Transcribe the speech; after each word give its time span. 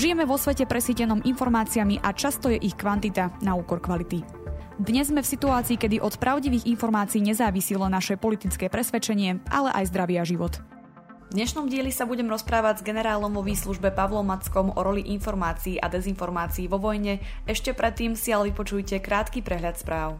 Žijeme 0.00 0.24
vo 0.24 0.40
svete 0.40 0.64
presítenom 0.64 1.20
informáciami 1.28 2.00
a 2.00 2.16
často 2.16 2.48
je 2.48 2.56
ich 2.56 2.72
kvantita 2.72 3.36
na 3.44 3.52
úkor 3.52 3.84
kvality. 3.84 4.24
Dnes 4.80 5.12
sme 5.12 5.20
v 5.20 5.28
situácii, 5.28 5.76
kedy 5.76 6.00
od 6.00 6.16
pravdivých 6.16 6.64
informácií 6.72 7.20
nezávisí 7.20 7.76
naše 7.76 8.16
politické 8.16 8.72
presvedčenie, 8.72 9.44
ale 9.52 9.68
aj 9.76 9.92
zdravý 9.92 10.16
a 10.16 10.24
život. 10.24 10.56
V 11.28 11.36
dnešnom 11.36 11.68
dieli 11.68 11.92
sa 11.92 12.08
budem 12.08 12.32
rozprávať 12.32 12.80
s 12.80 12.86
generálom 12.88 13.28
vo 13.28 13.44
výslužbe 13.44 13.92
Pavlom 13.92 14.24
Mackom 14.24 14.72
o 14.72 14.80
roli 14.80 15.04
informácií 15.04 15.76
a 15.76 15.92
dezinformácií 15.92 16.64
vo 16.64 16.80
vojne. 16.80 17.20
Ešte 17.44 17.76
predtým 17.76 18.16
si 18.16 18.32
ale 18.32 18.56
vypočujte 18.56 19.04
krátky 19.04 19.44
prehľad 19.44 19.84
správ. 19.84 20.16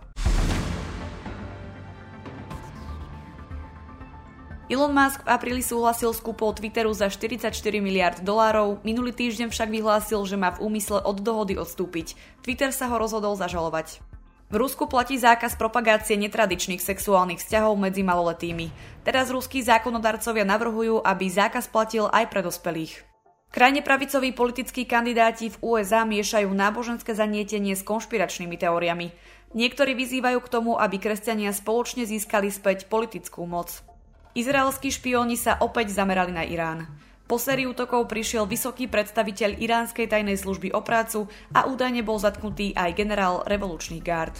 Elon 4.70 4.94
Musk 4.94 5.26
v 5.26 5.34
apríli 5.34 5.66
súhlasil 5.66 6.14
s 6.14 6.22
kúpou 6.22 6.54
Twitteru 6.54 6.94
za 6.94 7.10
44 7.10 7.50
miliard 7.82 8.22
dolárov, 8.22 8.78
minulý 8.86 9.10
týždeň 9.10 9.50
však 9.50 9.66
vyhlásil, 9.66 10.22
že 10.22 10.38
má 10.38 10.54
v 10.54 10.62
úmysle 10.62 11.02
od 11.02 11.18
dohody 11.26 11.58
odstúpiť. 11.58 12.14
Twitter 12.46 12.70
sa 12.70 12.86
ho 12.86 12.94
rozhodol 12.94 13.34
zažalovať. 13.34 13.98
V 14.46 14.54
Rusku 14.54 14.86
platí 14.86 15.18
zákaz 15.18 15.58
propagácie 15.58 16.14
netradičných 16.22 16.78
sexuálnych 16.78 17.42
vzťahov 17.42 17.82
medzi 17.82 18.06
maloletými. 18.06 18.70
Teraz 19.02 19.34
ruskí 19.34 19.58
zákonodarcovia 19.58 20.46
navrhujú, 20.46 21.02
aby 21.02 21.26
zákaz 21.26 21.66
platil 21.66 22.06
aj 22.06 22.30
pre 22.30 22.38
dospelých. 22.46 23.02
Krajne 23.50 23.82
pravicoví 23.82 24.30
politickí 24.30 24.86
kandidáti 24.86 25.50
v 25.50 25.58
USA 25.66 26.06
miešajú 26.06 26.46
náboženské 26.46 27.10
zanietenie 27.10 27.74
s 27.74 27.82
konšpiračnými 27.82 28.54
teóriami. 28.54 29.10
Niektorí 29.50 29.98
vyzývajú 29.98 30.38
k 30.38 30.52
tomu, 30.54 30.78
aby 30.78 31.02
kresťania 31.02 31.50
spoločne 31.50 32.06
získali 32.06 32.54
späť 32.54 32.86
politickú 32.86 33.42
moc. 33.50 33.89
Izraelskí 34.30 34.94
špióni 34.94 35.34
sa 35.34 35.58
opäť 35.58 35.90
zamerali 35.90 36.30
na 36.30 36.46
Irán. 36.46 36.86
Po 37.30 37.38
sérii 37.38 37.66
útokov 37.66 38.10
prišiel 38.10 38.46
vysoký 38.46 38.90
predstaviteľ 38.90 39.62
iránskej 39.62 40.10
tajnej 40.10 40.38
služby 40.38 40.74
o 40.74 40.82
prácu 40.82 41.30
a 41.54 41.66
údajne 41.66 42.02
bol 42.02 42.18
zatknutý 42.18 42.74
aj 42.74 42.90
generál 42.94 43.46
revolučných 43.46 44.02
gárd. 44.02 44.34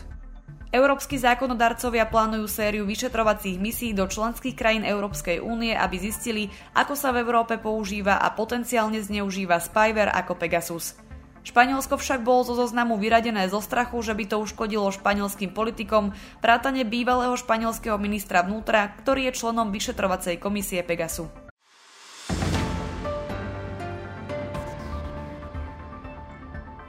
Európsky 0.71 1.19
zákonodarcovia 1.19 2.07
plánujú 2.07 2.47
sériu 2.47 2.87
vyšetrovacích 2.87 3.59
misií 3.59 3.91
do 3.91 4.07
členských 4.07 4.55
krajín 4.55 4.87
Európskej 4.87 5.43
únie, 5.43 5.75
aby 5.75 5.99
zistili, 5.99 6.47
ako 6.79 6.95
sa 6.95 7.11
v 7.11 7.27
Európe 7.27 7.59
používa 7.59 8.23
a 8.23 8.31
potenciálne 8.31 9.03
zneužíva 9.03 9.59
spyware 9.59 10.15
ako 10.15 10.39
Pegasus. 10.39 10.95
Španielsko 11.41 11.97
však 11.97 12.21
bolo 12.21 12.45
zo 12.45 12.53
zoznamu 12.53 13.01
vyradené 13.01 13.49
zo 13.49 13.65
strachu, 13.65 14.05
že 14.05 14.13
by 14.13 14.25
to 14.29 14.37
uškodilo 14.45 14.93
španielským 14.93 15.57
politikom, 15.57 16.13
vrátane 16.45 16.85
bývalého 16.85 17.33
španielského 17.33 17.97
ministra 17.97 18.45
vnútra, 18.45 18.93
ktorý 19.01 19.33
je 19.33 19.39
členom 19.41 19.73
vyšetrovacej 19.73 20.37
komisie 20.37 20.85
Pegasu. 20.85 21.33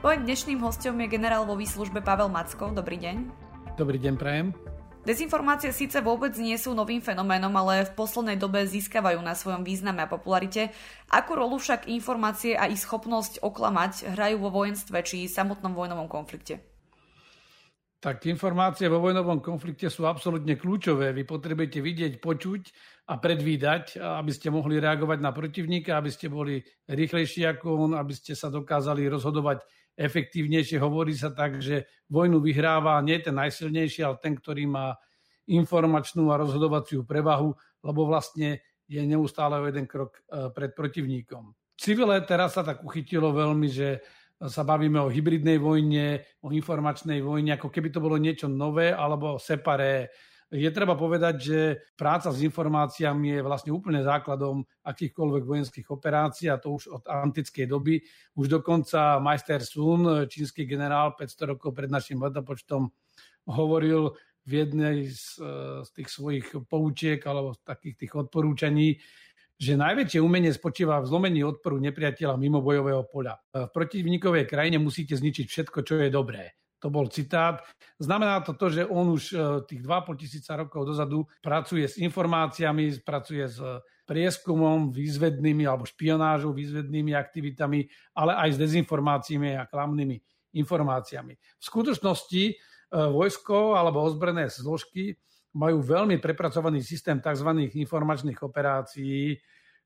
Mojím 0.02 0.26
dnešným 0.26 0.58
hostom 0.60 0.98
je 0.98 1.08
generál 1.08 1.46
vo 1.46 1.54
výslužbe 1.54 2.02
Pavel 2.04 2.28
Macko. 2.28 2.74
Dobrý 2.74 2.98
deň. 3.00 3.16
Dobrý 3.78 3.96
deň, 4.02 4.14
prajem. 4.18 4.52
Dezinformácie 5.02 5.74
síce 5.74 5.98
vôbec 5.98 6.30
nie 6.38 6.54
sú 6.54 6.78
novým 6.78 7.02
fenoménom, 7.02 7.50
ale 7.58 7.90
v 7.90 7.94
poslednej 7.98 8.38
dobe 8.38 8.62
získavajú 8.62 9.18
na 9.18 9.34
svojom 9.34 9.66
význame 9.66 9.98
a 9.98 10.06
popularite. 10.06 10.70
Akú 11.10 11.34
rolu 11.34 11.58
však 11.58 11.90
informácie 11.90 12.54
a 12.54 12.70
ich 12.70 12.78
schopnosť 12.86 13.42
oklamať 13.42 14.14
hrajú 14.14 14.38
vo 14.38 14.54
vojenstve 14.54 15.02
či 15.02 15.26
samotnom 15.26 15.74
vojnovom 15.74 16.06
konflikte? 16.06 16.62
Tak 17.98 18.30
informácie 18.30 18.86
vo 18.86 19.02
vojnovom 19.02 19.42
konflikte 19.42 19.90
sú 19.90 20.06
absolútne 20.06 20.54
kľúčové. 20.54 21.10
Vy 21.10 21.26
potrebujete 21.26 21.82
vidieť, 21.82 22.12
počuť 22.22 22.62
a 23.10 23.18
predvídať, 23.18 23.98
aby 23.98 24.30
ste 24.30 24.54
mohli 24.54 24.78
reagovať 24.78 25.18
na 25.18 25.34
protivníka, 25.34 25.98
aby 25.98 26.14
ste 26.14 26.30
boli 26.30 26.62
rýchlejší 26.86 27.42
ako 27.46 27.90
on, 27.90 27.92
aby 27.98 28.14
ste 28.14 28.38
sa 28.38 28.54
dokázali 28.54 29.06
rozhodovať 29.10 29.66
efektívnejšie. 29.96 30.80
Hovorí 30.80 31.12
sa 31.12 31.32
tak, 31.32 31.60
že 31.60 31.84
vojnu 32.08 32.40
vyhráva 32.40 33.00
nie 33.04 33.20
ten 33.20 33.36
najsilnejší, 33.36 34.04
ale 34.04 34.16
ten, 34.20 34.36
ktorý 34.36 34.64
má 34.68 34.96
informačnú 35.50 36.30
a 36.30 36.40
rozhodovaciu 36.40 37.02
prevahu, 37.02 37.52
lebo 37.82 38.00
vlastne 38.06 38.62
je 38.86 39.02
neustále 39.02 39.58
o 39.58 39.66
jeden 39.66 39.88
krok 39.88 40.20
e, 40.28 40.52
pred 40.54 40.72
protivníkom. 40.76 41.52
Civile 41.76 42.22
teraz 42.22 42.54
sa 42.54 42.62
tak 42.62 42.84
uchytilo 42.84 43.32
veľmi, 43.34 43.68
že 43.68 44.04
sa 44.42 44.66
bavíme 44.66 44.98
o 44.98 45.10
hybridnej 45.10 45.58
vojne, 45.58 46.22
o 46.42 46.50
informačnej 46.50 47.22
vojne, 47.22 47.54
ako 47.54 47.70
keby 47.70 47.94
to 47.94 48.02
bolo 48.02 48.18
niečo 48.18 48.50
nové 48.50 48.90
alebo 48.90 49.38
separé 49.38 50.10
je 50.52 50.68
treba 50.68 50.92
povedať, 50.92 51.34
že 51.40 51.58
práca 51.96 52.28
s 52.28 52.44
informáciami 52.44 53.40
je 53.40 53.40
vlastne 53.40 53.72
úplne 53.72 54.04
základom 54.04 54.68
akýchkoľvek 54.84 55.42
vojenských 55.48 55.88
operácií 55.88 56.52
a 56.52 56.60
to 56.60 56.76
už 56.76 56.92
od 56.92 57.02
antickej 57.08 57.64
doby. 57.64 58.04
Už 58.36 58.52
dokonca 58.52 59.16
majster 59.16 59.64
Sun, 59.64 60.28
čínsky 60.28 60.68
generál 60.68 61.16
500 61.16 61.56
rokov 61.56 61.72
pred 61.72 61.88
našim 61.88 62.20
letopočtom, 62.20 62.92
hovoril 63.48 64.12
v 64.44 64.52
jednej 64.66 64.96
z, 65.08 65.40
z 65.82 65.90
tých 65.96 66.08
svojich 66.12 66.46
poučiek 66.68 67.22
alebo 67.24 67.56
takých 67.64 68.04
tých 68.04 68.12
odporúčaní, 68.12 69.00
že 69.56 69.78
najväčšie 69.78 70.18
umenie 70.18 70.50
spočíva 70.50 70.98
v 71.00 71.08
zlomení 71.08 71.40
odporu 71.46 71.78
nepriateľa 71.78 72.34
mimo 72.36 72.60
bojového 72.60 73.06
poľa. 73.06 73.38
V 73.54 73.70
protivníkovej 73.70 74.44
krajine 74.50 74.82
musíte 74.82 75.14
zničiť 75.14 75.46
všetko, 75.46 75.78
čo 75.86 76.02
je 76.02 76.10
dobré. 76.10 76.58
To 76.82 76.90
bol 76.90 77.06
citát. 77.06 77.62
Znamená 78.02 78.42
to 78.42 78.58
to, 78.58 78.66
že 78.74 78.82
on 78.90 79.14
už 79.14 79.24
e, 79.30 79.36
tých 79.70 79.80
2,5 79.86 80.18
tisíca 80.18 80.58
rokov 80.58 80.82
dozadu 80.82 81.30
pracuje 81.38 81.86
s 81.86 81.94
informáciami, 82.02 83.06
pracuje 83.06 83.46
s 83.46 83.62
prieskumom 84.02 84.90
výzvednými 84.90 85.62
alebo 85.62 85.86
špionážou, 85.86 86.50
výzvednými 86.50 87.14
aktivitami, 87.14 87.86
ale 88.18 88.34
aj 88.34 88.58
s 88.58 88.60
dezinformáciami 88.60 89.54
a 89.54 89.70
klamnými 89.70 90.18
informáciami. 90.58 91.38
V 91.38 91.64
skutočnosti 91.64 92.42
e, 92.50 92.54
vojsko 92.90 93.78
alebo 93.78 94.02
ozbrojené 94.02 94.50
zložky 94.50 95.14
majú 95.54 95.84
veľmi 95.84 96.18
prepracovaný 96.18 96.82
systém 96.82 97.20
tzv. 97.22 97.48
informačných 97.78 98.40
operácií, 98.42 99.36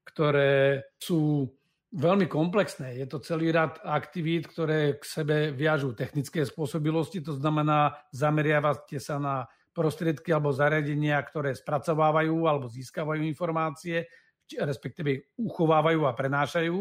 ktoré 0.06 0.86
sú 0.96 1.50
veľmi 1.94 2.26
komplexné. 2.26 2.98
Je 2.98 3.06
to 3.06 3.22
celý 3.22 3.54
rad 3.54 3.78
aktivít, 3.86 4.50
ktoré 4.50 4.98
k 4.98 5.04
sebe 5.06 5.36
viažú 5.54 5.94
technické 5.94 6.42
spôsobilosti, 6.42 7.22
to 7.22 7.36
znamená, 7.38 7.94
zameriavate 8.10 8.98
sa 8.98 9.22
na 9.22 9.46
prostriedky 9.76 10.32
alebo 10.32 10.56
zariadenia, 10.56 11.20
ktoré 11.20 11.52
spracovávajú 11.52 12.48
alebo 12.48 12.66
získavajú 12.66 13.20
informácie, 13.28 14.08
respektíve 14.56 15.36
uchovávajú 15.36 16.08
a 16.08 16.16
prenášajú, 16.16 16.78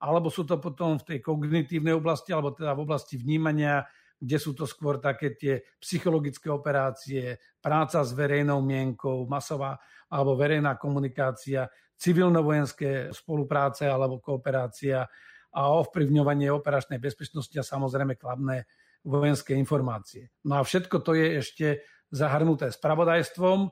alebo 0.00 0.30
sú 0.30 0.46
to 0.46 0.56
potom 0.62 0.96
v 0.96 1.06
tej 1.14 1.18
kognitívnej 1.20 1.92
oblasti, 1.92 2.30
alebo 2.32 2.54
teda 2.54 2.72
v 2.72 2.82
oblasti 2.86 3.18
vnímania, 3.18 3.84
kde 4.18 4.38
sú 4.38 4.54
to 4.54 4.66
skôr 4.66 4.98
také 4.98 5.34
tie 5.34 5.62
psychologické 5.78 6.50
operácie, 6.50 7.38
práca 7.62 8.02
s 8.02 8.10
verejnou 8.14 8.58
mienkou, 8.62 9.26
masová 9.30 9.78
alebo 10.08 10.34
verejná 10.34 10.74
komunikácia, 10.80 11.68
civilno-vojenské 11.98 13.10
spolupráce 13.10 13.90
alebo 13.90 14.22
kooperácia 14.22 15.04
a 15.50 15.60
ovplyvňovanie 15.74 16.48
operačnej 16.54 17.02
bezpečnosti 17.02 17.54
a 17.58 17.66
samozrejme 17.66 18.14
kladné 18.14 18.64
vojenské 19.02 19.58
informácie. 19.58 20.30
No 20.46 20.60
a 20.60 20.62
všetko 20.62 21.02
to 21.02 21.18
je 21.18 21.26
ešte 21.42 21.66
zahrnuté 22.14 22.70
spravodajstvom, 22.70 23.68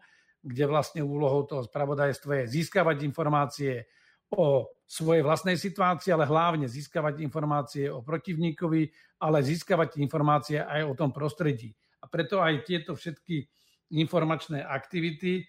kde 0.47 0.65
vlastne 0.67 1.03
úlohou 1.03 1.47
toho 1.47 1.63
spravodajstva 1.67 2.45
je 2.45 2.61
získavať 2.61 3.03
informácie 3.03 3.87
o 4.35 4.67
svojej 4.87 5.23
vlastnej 5.23 5.59
situácii, 5.59 6.15
ale 6.15 6.27
hlavne 6.27 6.67
získavať 6.71 7.23
informácie 7.23 7.91
o 7.91 8.03
protivníkovi, 8.03 8.91
ale 9.23 9.43
získavať 9.43 9.99
informácie 10.03 10.63
aj 10.63 10.83
o 10.87 10.95
tom 10.95 11.11
prostredí. 11.11 11.75
A 12.03 12.07
preto 12.07 12.39
aj 12.39 12.63
tieto 12.63 12.95
všetky 12.95 13.47
informačné 13.95 14.63
aktivity 14.63 15.47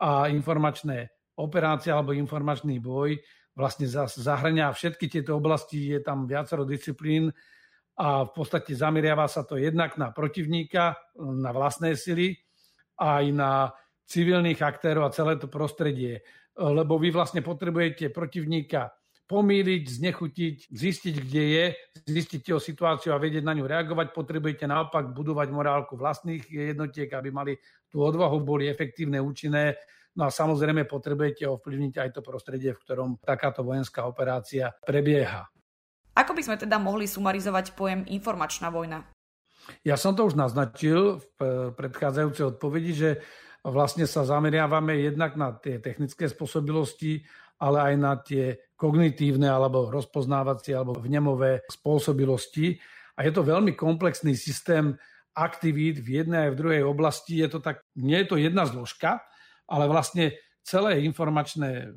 a 0.00 0.28
informačné 0.28 1.12
operácie 1.38 1.92
alebo 1.92 2.12
informačný 2.12 2.82
boj 2.82 3.16
vlastne 3.52 3.84
zahrania 4.08 4.72
všetky 4.72 5.08
tieto 5.12 5.36
oblasti, 5.36 5.92
je 5.92 6.00
tam 6.00 6.24
viacero 6.24 6.64
disciplín 6.64 7.28
a 8.00 8.24
v 8.24 8.30
podstate 8.32 8.72
zameriava 8.72 9.28
sa 9.28 9.44
to 9.44 9.60
jednak 9.60 10.00
na 10.00 10.08
protivníka, 10.08 10.96
na 11.20 11.52
vlastné 11.52 11.92
sily, 11.92 12.32
aj 12.96 13.24
na 13.36 13.68
civilných 14.08 14.56
aktérov 14.56 15.04
a 15.04 15.14
celé 15.14 15.36
to 15.36 15.52
prostredie. 15.52 16.24
Lebo 16.56 16.96
vy 16.96 17.12
vlastne 17.12 17.44
potrebujete 17.44 18.08
protivníka 18.08 18.92
pomíriť, 19.26 19.84
znechutiť, 19.88 20.56
zistiť, 20.68 21.14
kde 21.24 21.42
je, 21.42 21.64
zistiť 22.04 22.40
jeho 22.52 22.60
situáciu 22.60 23.14
a 23.14 23.22
vedieť 23.22 23.46
na 23.46 23.56
ňu 23.56 23.64
reagovať. 23.64 24.12
Potrebujete 24.12 24.68
naopak 24.68 25.14
budovať 25.14 25.48
morálku 25.48 25.96
vlastných 25.96 26.44
jednotiek, 26.50 27.08
aby 27.08 27.32
mali 27.32 27.52
tú 27.88 28.04
odvahu, 28.04 28.44
boli 28.44 28.68
efektívne, 28.68 29.22
účinné. 29.22 29.80
No 30.12 30.28
a 30.28 30.30
samozrejme 30.30 30.84
potrebujete 30.84 31.48
ovplyvniť 31.48 31.94
aj 31.96 32.08
to 32.12 32.20
prostredie, 32.20 32.76
v 32.76 32.82
ktorom 32.84 33.10
takáto 33.24 33.64
vojenská 33.64 34.04
operácia 34.04 34.68
prebieha. 34.84 35.48
Ako 36.12 36.36
by 36.36 36.42
sme 36.44 36.56
teda 36.60 36.76
mohli 36.76 37.08
sumarizovať 37.08 37.72
pojem 37.72 38.04
informačná 38.04 38.68
vojna? 38.68 39.08
Ja 39.80 39.96
som 39.96 40.12
to 40.12 40.28
už 40.28 40.36
naznačil 40.36 41.24
v 41.40 41.72
predchádzajúcej 41.72 42.44
odpovedi, 42.52 42.92
že 42.92 43.10
vlastne 43.64 44.04
sa 44.10 44.26
zameriavame 44.26 45.00
jednak 45.00 45.38
na 45.38 45.54
tie 45.56 45.78
technické 45.78 46.26
spôsobilosti, 46.28 47.24
ale 47.62 47.78
aj 47.78 47.94
na 47.94 48.18
tie 48.18 48.58
kognitívne 48.74 49.46
alebo 49.46 49.86
rozpoznávacie 49.86 50.74
alebo 50.74 50.98
vnemové 50.98 51.62
spôsobilosti. 51.70 52.74
A 53.14 53.22
je 53.22 53.30
to 53.30 53.46
veľmi 53.46 53.78
komplexný 53.78 54.34
systém 54.34 54.98
aktivít 55.38 56.02
v 56.02 56.18
jednej 56.20 56.50
aj 56.50 56.52
v 56.52 56.58
druhej 56.58 56.82
oblasti. 56.82 57.38
Je 57.38 57.46
to 57.46 57.62
tak, 57.62 57.86
nie 57.94 58.18
je 58.18 58.26
to 58.26 58.36
jedna 58.42 58.66
zložka, 58.66 59.22
ale 59.70 59.86
vlastne 59.86 60.34
celé 60.66 61.06
informačné 61.06 61.94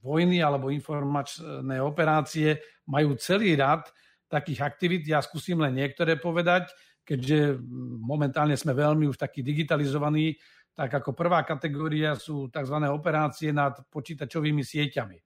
vojny 0.00 0.40
alebo 0.40 0.72
informačné 0.72 1.78
operácie 1.78 2.58
majú 2.88 3.14
celý 3.20 3.54
rad 3.54 3.86
takých 4.32 4.64
aktivít. 4.64 5.04
Ja 5.04 5.20
skúsim 5.20 5.60
len 5.60 5.76
niektoré 5.76 6.16
povedať, 6.16 6.72
keďže 7.04 7.60
momentálne 8.00 8.56
sme 8.56 8.72
veľmi 8.72 9.04
už 9.06 9.20
takí 9.20 9.44
digitalizovaní, 9.44 10.34
tak 10.72 10.90
ako 11.02 11.12
prvá 11.12 11.44
kategória 11.44 12.16
sú 12.16 12.48
tzv. 12.48 12.76
operácie 12.88 13.52
nad 13.52 13.76
počítačovými 13.92 14.64
sieťami. 14.64 15.18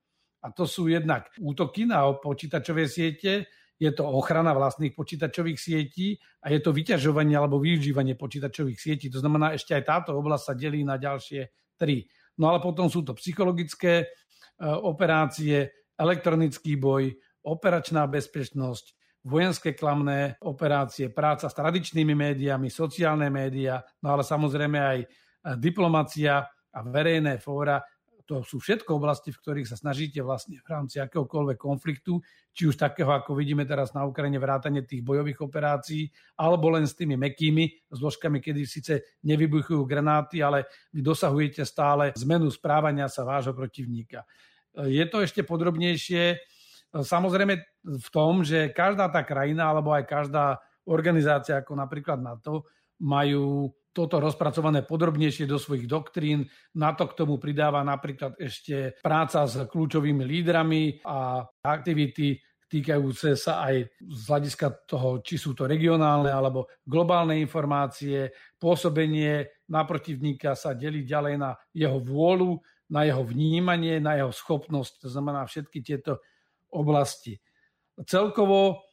A 0.43 0.53
to 0.55 0.67
sú 0.67 0.87
jednak 0.91 1.31
útoky 1.39 1.87
na 1.87 2.07
počítačové 2.15 2.87
siete, 2.87 3.47
je 3.77 3.93
to 3.93 4.09
ochrana 4.09 4.57
vlastných 4.57 4.97
počítačových 4.97 5.59
sietí 5.61 6.17
a 6.41 6.49
je 6.49 6.65
to 6.65 6.73
vyťažovanie 6.73 7.37
alebo 7.37 7.61
využívanie 7.61 8.17
počítačových 8.17 8.81
sietí. 8.81 9.07
To 9.13 9.21
znamená, 9.21 9.53
ešte 9.53 9.77
aj 9.77 9.85
táto 9.85 10.11
oblasť 10.17 10.45
sa 10.49 10.55
delí 10.57 10.81
na 10.81 10.97
ďalšie 10.97 11.77
tri. 11.77 12.09
No 12.41 12.49
ale 12.49 12.65
potom 12.65 12.89
sú 12.89 13.05
to 13.05 13.13
psychologické 13.21 13.95
e, 14.01 14.07
operácie, 14.65 15.69
elektronický 15.93 16.81
boj, 16.81 17.13
operačná 17.45 18.09
bezpečnosť, 18.09 18.97
vojenské 19.29 19.77
klamné 19.77 20.41
operácie, 20.41 21.13
práca 21.13 21.51
s 21.51 21.55
tradičnými 21.57 22.15
médiami, 22.17 22.73
sociálne 22.73 23.29
médiá, 23.29 23.83
no 24.01 24.17
ale 24.17 24.23
samozrejme 24.25 24.79
aj 24.79 24.99
diplomacia 25.55 26.43
a 26.51 26.79
verejné 26.83 27.39
fóra, 27.39 27.79
to 28.27 28.43
sú 28.43 28.59
všetko 28.59 28.99
oblasti, 28.99 29.31
v 29.31 29.39
ktorých 29.39 29.71
sa 29.71 29.79
snažíte 29.79 30.19
vlastne 30.19 30.59
v 30.59 30.67
rámci 30.67 30.99
akéhokoľvek 30.99 31.55
konfliktu, 31.55 32.19
či 32.51 32.67
už 32.67 32.75
takého, 32.75 33.07
ako 33.15 33.39
vidíme 33.39 33.63
teraz 33.63 33.95
na 33.95 34.03
Ukrajine, 34.03 34.43
vrátanie 34.43 34.83
tých 34.83 35.07
bojových 35.07 35.47
operácií, 35.47 36.11
alebo 36.35 36.75
len 36.75 36.91
s 36.91 36.99
tými 36.99 37.15
mekými 37.15 37.87
zložkami, 37.87 38.43
kedy 38.43 38.67
síce 38.67 39.07
nevybuchujú 39.23 39.87
granáty, 39.87 40.43
ale 40.43 40.67
vy 40.91 41.07
dosahujete 41.07 41.63
stále 41.63 42.11
zmenu 42.19 42.51
správania 42.51 43.07
sa 43.07 43.23
vášho 43.23 43.55
protivníka. 43.55 44.27
Je 44.75 45.07
to 45.07 45.23
ešte 45.23 45.47
podrobnejšie, 45.47 46.43
samozrejme 46.91 47.55
v 47.87 48.09
tom, 48.11 48.43
že 48.43 48.75
každá 48.75 49.07
tá 49.07 49.23
krajina, 49.23 49.71
alebo 49.71 49.95
aj 49.95 50.03
každá 50.03 50.59
organizácia, 50.83 51.63
ako 51.63 51.79
napríklad 51.79 52.19
NATO, 52.19 52.67
majú 52.99 53.71
toto 53.97 54.21
rozpracované 54.21 54.85
podrobnejšie 54.85 55.49
do 55.49 55.57
svojich 55.57 55.89
doktrín. 55.89 56.45
Na 56.77 56.93
to 56.93 57.09
k 57.09 57.17
tomu 57.17 57.41
pridáva 57.41 57.81
napríklad 57.81 58.37
ešte 58.37 59.01
práca 59.01 59.49
s 59.49 59.57
kľúčovými 59.65 60.21
lídrami 60.21 61.01
a 61.09 61.41
aktivity 61.65 62.37
týkajúce 62.69 63.39
sa 63.39 63.65
aj 63.65 63.89
z 64.03 64.21
hľadiska 64.29 64.85
toho, 64.85 65.23
či 65.23 65.41
sú 65.41 65.55
to 65.55 65.65
regionálne 65.65 66.29
alebo 66.29 66.69
globálne 66.85 67.39
informácie. 67.39 68.35
Pôsobenie 68.59 69.65
na 69.71 69.87
protivníka 69.87 70.53
sa 70.53 70.75
delí 70.77 71.07
ďalej 71.07 71.35
na 71.41 71.57
jeho 71.73 71.97
vôľu, 72.03 72.59
na 72.91 73.07
jeho 73.07 73.23
vnímanie, 73.23 73.99
na 73.99 74.19
jeho 74.19 74.31
schopnosť, 74.31 75.07
to 75.07 75.09
znamená 75.11 75.47
všetky 75.47 75.83
tieto 75.83 76.23
oblasti. 76.71 77.39
Celkovo 78.05 78.86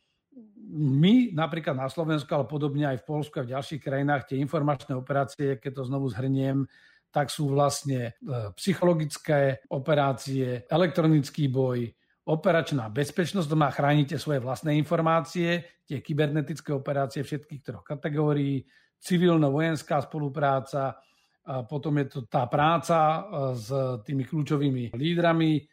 my 0.74 1.30
napríklad 1.38 1.78
na 1.78 1.86
Slovensku, 1.86 2.30
ale 2.34 2.50
podobne 2.50 2.90
aj 2.90 3.06
v 3.06 3.08
Polsku 3.08 3.36
a 3.38 3.46
v 3.46 3.54
ďalších 3.54 3.82
krajinách 3.84 4.34
tie 4.34 4.42
informačné 4.42 4.98
operácie, 4.98 5.62
keď 5.62 5.72
to 5.82 5.84
znovu 5.86 6.10
zhrniem, 6.10 6.66
tak 7.14 7.30
sú 7.30 7.54
vlastne 7.54 8.10
e, 8.10 8.12
psychologické 8.58 9.62
operácie, 9.70 10.66
elektronický 10.66 11.46
boj, 11.46 11.86
operačná 12.26 12.90
bezpečnosť, 12.90 13.46
to 13.46 13.58
má 13.60 13.70
chránite 13.70 14.18
svoje 14.18 14.42
vlastné 14.42 14.74
informácie, 14.74 15.62
tie 15.86 16.02
kybernetické 16.02 16.74
operácie 16.74 17.22
všetkých 17.22 17.62
troch 17.62 17.86
kategórií, 17.86 18.66
civilno-vojenská 18.98 20.02
spolupráca, 20.10 20.98
a 21.44 21.68
potom 21.68 22.00
je 22.00 22.08
to 22.08 22.20
tá 22.26 22.50
práca 22.50 22.98
e, 22.98 23.20
s 23.62 23.70
tými 24.02 24.26
kľúčovými 24.26 24.98
lídrami, 24.98 25.54
e, 25.60 25.64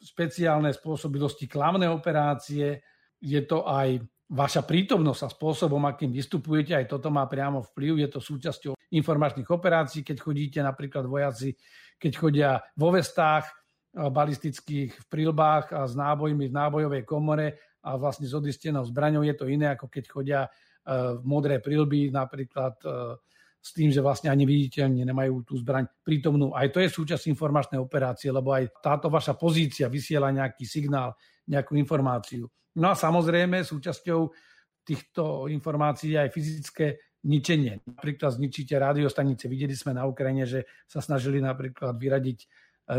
špeciálne 0.00 0.72
spôsobilosti 0.72 1.44
klamné 1.44 1.92
operácie, 1.92 2.80
je 3.24 3.40
to 3.48 3.64
aj 3.64 4.04
vaša 4.28 4.64
prítomnosť 4.64 5.20
a 5.24 5.32
spôsobom, 5.32 5.80
akým 5.88 6.12
vystupujete, 6.12 6.76
aj 6.76 6.88
toto 6.88 7.08
má 7.08 7.24
priamo 7.24 7.64
vplyv. 7.72 8.04
Je 8.04 8.08
to 8.12 8.20
súčasťou 8.20 8.72
informačných 8.92 9.48
operácií, 9.48 10.04
keď 10.04 10.16
chodíte 10.20 10.60
napríklad 10.60 11.08
vojaci, 11.08 11.56
keď 11.96 12.12
chodia 12.16 12.50
vo 12.76 12.92
vestách 12.92 13.48
eh, 13.48 14.08
balistických 14.08 14.90
v 14.92 15.06
prílbách 15.08 15.72
a 15.72 15.80
s 15.88 15.96
nábojmi 15.96 16.52
v 16.52 16.56
nábojovej 16.56 17.02
komore 17.08 17.78
a 17.84 17.96
vlastne 17.96 18.28
s 18.28 18.36
odistenou 18.36 18.84
zbraňou. 18.84 19.24
Je 19.24 19.36
to 19.36 19.48
iné, 19.48 19.72
ako 19.72 19.88
keď 19.88 20.04
chodia 20.08 20.40
eh, 20.44 21.16
v 21.16 21.22
modré 21.24 21.60
prílby 21.60 22.12
napríklad 22.12 22.76
eh, 22.84 23.16
s 23.64 23.72
tým, 23.72 23.88
že 23.88 24.04
vlastne 24.04 24.28
ani 24.28 24.44
viditeľne 24.44 25.08
nemajú 25.08 25.48
tú 25.48 25.56
zbraň 25.56 25.88
prítomnú. 26.04 26.52
Aj 26.52 26.68
to 26.68 26.84
je 26.84 26.92
súčasť 26.92 27.32
informačnej 27.32 27.80
operácie, 27.80 28.28
lebo 28.28 28.52
aj 28.52 28.68
táto 28.84 29.08
vaša 29.08 29.40
pozícia 29.40 29.88
vysiela 29.88 30.28
nejaký 30.28 30.68
signál, 30.68 31.16
nejakú 31.48 31.72
informáciu. 31.80 32.44
No 32.78 32.90
a 32.90 32.94
samozrejme 32.98 33.62
súčasťou 33.62 34.20
týchto 34.84 35.48
informácií 35.48 36.14
je 36.14 36.20
aj 36.20 36.30
fyzické 36.34 36.86
ničenie. 37.24 37.80
Napríklad 37.88 38.36
zničíte 38.36 38.76
rádiostanice. 38.76 39.48
Videli 39.48 39.72
sme 39.72 39.96
na 39.96 40.04
Ukrajine, 40.04 40.44
že 40.44 40.68
sa 40.84 41.00
snažili 41.00 41.40
napríklad 41.40 41.96
vyradiť 41.96 42.38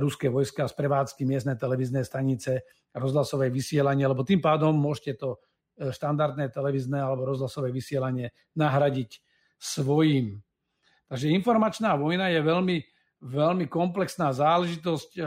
ruské 0.02 0.34
vojska 0.34 0.66
z 0.66 0.74
prevádzky 0.74 1.30
miestne 1.30 1.54
televízne 1.54 2.02
stanice, 2.02 2.66
rozhlasové 2.98 3.54
vysielanie, 3.54 4.10
lebo 4.10 4.26
tým 4.26 4.42
pádom 4.42 4.74
môžete 4.74 5.22
to 5.22 5.38
e, 5.78 5.94
štandardné 5.94 6.50
televízne 6.50 6.98
alebo 6.98 7.30
rozhlasové 7.30 7.70
vysielanie 7.70 8.34
nahradiť 8.58 9.22
svojím. 9.62 10.42
Takže 11.06 11.30
informačná 11.30 11.94
vojna 11.94 12.34
je 12.34 12.42
veľmi, 12.42 12.78
veľmi 13.22 13.66
komplexná 13.70 14.34
záležitosť. 14.34 15.22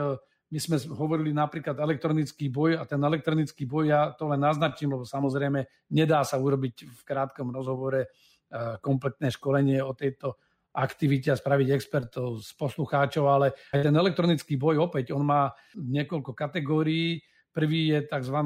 E, 0.49 0.53
my 0.53 0.57
sme 0.57 0.77
hovorili 0.97 1.29
napríklad 1.29 1.77
elektronický 1.77 2.49
boj 2.49 2.81
a 2.81 2.83
ten 2.89 2.97
elektronický 2.97 3.69
boj, 3.69 3.85
ja 3.93 4.01
to 4.17 4.25
len 4.25 4.41
naznačím, 4.41 4.97
lebo 4.97 5.05
samozrejme 5.05 5.89
nedá 5.93 6.25
sa 6.25 6.41
urobiť 6.41 6.89
v 6.89 7.01
krátkom 7.05 7.53
rozhovore 7.53 8.01
eh, 8.01 8.75
kompletné 8.81 9.29
školenie 9.29 9.77
o 9.85 9.93
tejto 9.93 10.41
aktivite 10.73 11.33
a 11.33 11.39
spraviť 11.39 11.67
expertov 11.73 12.41
z 12.45 12.53
poslucháčov, 12.53 13.25
ale 13.25 13.47
aj 13.73 13.89
ten 13.89 13.95
elektronický 13.95 14.53
boj 14.57 14.77
opäť, 14.85 15.13
on 15.13 15.25
má 15.25 15.49
niekoľko 15.73 16.37
kategórií. 16.37 17.17
Prvý 17.49 17.97
je 17.97 18.05
tzv. 18.05 18.37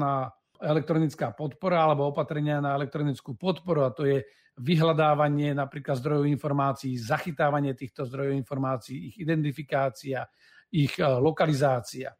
elektronická 0.64 1.36
podpora 1.36 1.84
alebo 1.84 2.08
opatrenia 2.08 2.64
na 2.64 2.72
elektronickú 2.80 3.36
podporu 3.36 3.84
a 3.84 3.92
to 3.92 4.08
je 4.08 4.24
vyhľadávanie 4.54 5.52
napríklad 5.52 5.98
zdrojov 5.98 6.30
informácií, 6.30 6.94
zachytávanie 6.94 7.74
týchto 7.74 8.06
zdrojov 8.06 8.38
informácií, 8.38 9.10
ich 9.12 9.16
identifikácia, 9.20 10.24
ich 10.74 10.98
eh, 10.98 11.06
lokalizácia. 11.06 12.10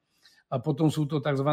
A 0.54 0.62
potom 0.62 0.87
sú 0.87 1.11
to 1.11 1.18
tzv. 1.18 1.50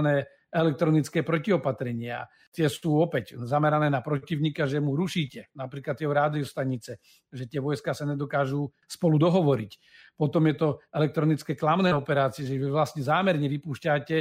elektronické 0.53 1.25
protiopatrenia. 1.25 2.29
Tie 2.53 2.67
sú 2.69 3.01
opäť 3.01 3.39
zamerané 3.49 3.89
na 3.89 4.03
protivníka, 4.03 4.69
že 4.69 4.77
mu 4.77 4.93
rušíte 4.93 5.49
napríklad 5.57 5.97
tie 5.97 6.05
rádiostanice, 6.05 7.01
že 7.31 7.49
tie 7.49 7.57
vojska 7.57 7.97
sa 7.97 8.05
nedokážu 8.05 8.69
spolu 8.85 9.17
dohovoriť. 9.17 9.71
Potom 10.13 10.45
je 10.45 10.55
to 10.59 10.67
elektronické 10.93 11.57
klamné 11.57 11.95
operácie, 11.95 12.45
že 12.45 12.59
vy 12.61 12.69
vlastne 12.69 13.01
zámerne 13.01 13.47
vypúšťate 13.49 14.17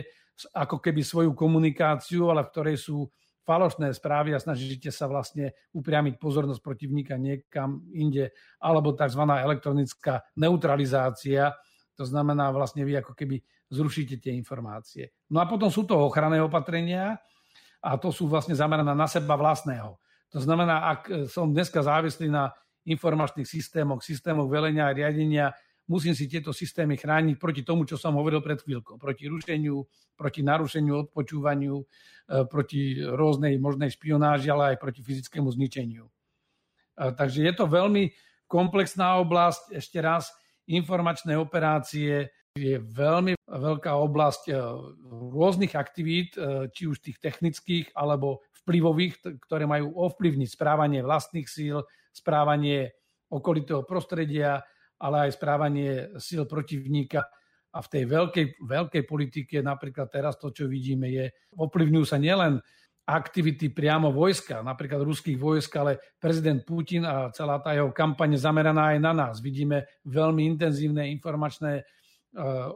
ako 0.56 0.80
keby 0.80 1.04
svoju 1.04 1.36
komunikáciu, 1.36 2.32
ale 2.32 2.48
v 2.48 2.52
ktorej 2.54 2.76
sú 2.80 3.04
falošné 3.44 3.90
správy 3.92 4.32
a 4.32 4.40
snažíte 4.40 4.94
sa 4.94 5.10
vlastne 5.10 5.52
upriamiť 5.74 6.22
pozornosť 6.22 6.62
protivníka 6.62 7.18
niekam 7.18 7.82
inde, 7.90 8.30
alebo 8.62 8.94
tzv. 8.94 9.22
elektronická 9.26 10.22
neutralizácia, 10.38 11.52
to 12.00 12.08
znamená, 12.08 12.48
vlastne 12.48 12.80
vy 12.80 13.04
ako 13.04 13.12
keby 13.12 13.44
zrušíte 13.68 14.16
tie 14.24 14.32
informácie. 14.32 15.12
No 15.28 15.44
a 15.44 15.44
potom 15.44 15.68
sú 15.68 15.84
to 15.84 16.00
ochranné 16.00 16.40
opatrenia 16.40 17.20
a 17.84 18.00
to 18.00 18.08
sú 18.08 18.24
vlastne 18.24 18.56
zamerané 18.56 18.96
na 18.96 19.04
seba 19.04 19.36
vlastného. 19.36 20.00
To 20.32 20.40
znamená, 20.40 20.96
ak 20.96 21.28
som 21.28 21.52
dneska 21.52 21.84
závislý 21.84 22.32
na 22.32 22.56
informačných 22.88 23.44
systémoch, 23.44 24.00
systémoch 24.00 24.48
velenia 24.48 24.88
a 24.88 24.96
riadenia, 24.96 25.52
musím 25.84 26.16
si 26.16 26.24
tieto 26.24 26.56
systémy 26.56 26.96
chrániť 26.96 27.36
proti 27.36 27.60
tomu, 27.60 27.84
čo 27.84 28.00
som 28.00 28.16
hovoril 28.16 28.40
pred 28.40 28.64
chvíľkou. 28.64 28.96
Proti 28.96 29.28
rušeniu, 29.28 29.84
proti 30.16 30.40
narušeniu, 30.40 31.10
odpočúvaniu, 31.10 31.76
e, 31.76 31.84
proti 32.48 32.96
rôznej 32.96 33.60
možnej 33.60 33.92
špionáži, 33.92 34.48
ale 34.48 34.72
aj 34.72 34.76
proti 34.80 35.04
fyzickému 35.04 35.52
zničeniu. 35.52 36.08
E, 36.08 36.12
takže 37.12 37.44
je 37.44 37.52
to 37.52 37.68
veľmi 37.68 38.08
komplexná 38.48 39.20
oblasť. 39.20 39.76
Ešte 39.76 40.00
raz, 40.00 40.32
informačné 40.74 41.34
operácie 41.34 42.30
je 42.58 42.74
veľmi 42.78 43.38
veľká 43.46 43.92
oblasť 43.94 44.42
eh, 44.50 44.58
rôznych 45.34 45.74
aktivít, 45.74 46.34
eh, 46.38 46.70
či 46.70 46.86
už 46.86 47.02
tých 47.02 47.18
technických 47.18 47.94
alebo 47.94 48.42
vplyvových, 48.64 49.42
ktoré 49.46 49.64
majú 49.64 49.96
ovplyvniť 49.96 50.48
správanie 50.52 51.00
vlastných 51.00 51.48
síl, 51.48 51.82
správanie 52.12 52.92
okolitého 53.30 53.86
prostredia 53.86 54.60
ale 55.00 55.26
aj 55.26 55.40
správanie 55.40 56.12
síl 56.20 56.44
protivníka. 56.44 57.24
A 57.70 57.78
v 57.80 57.88
tej 57.88 58.04
veľkej, 58.04 58.46
veľkej 58.60 59.02
politike, 59.06 59.56
napríklad 59.62 60.10
teraz 60.10 60.36
to, 60.36 60.50
čo 60.50 60.66
vidíme, 60.66 61.08
je, 61.08 61.30
ovplyvňujú 61.54 62.04
sa 62.04 62.18
nielen 62.18 62.58
aktivity 63.06 63.74
priamo 63.74 64.14
vojska, 64.14 64.62
napríklad 64.62 65.02
ruských 65.02 65.34
vojsk, 65.34 65.72
ale 65.80 65.98
prezident 66.20 66.62
Putin 66.62 67.02
a 67.02 67.32
celá 67.34 67.58
tá 67.58 67.74
jeho 67.74 67.90
kampaň 67.90 68.38
zameraná 68.38 68.94
aj 68.94 68.98
na 69.02 69.12
nás. 69.12 69.34
Vidíme 69.42 69.88
veľmi 70.06 70.46
intenzívne 70.46 71.10
informačné 71.10 71.80
e, 71.80 71.82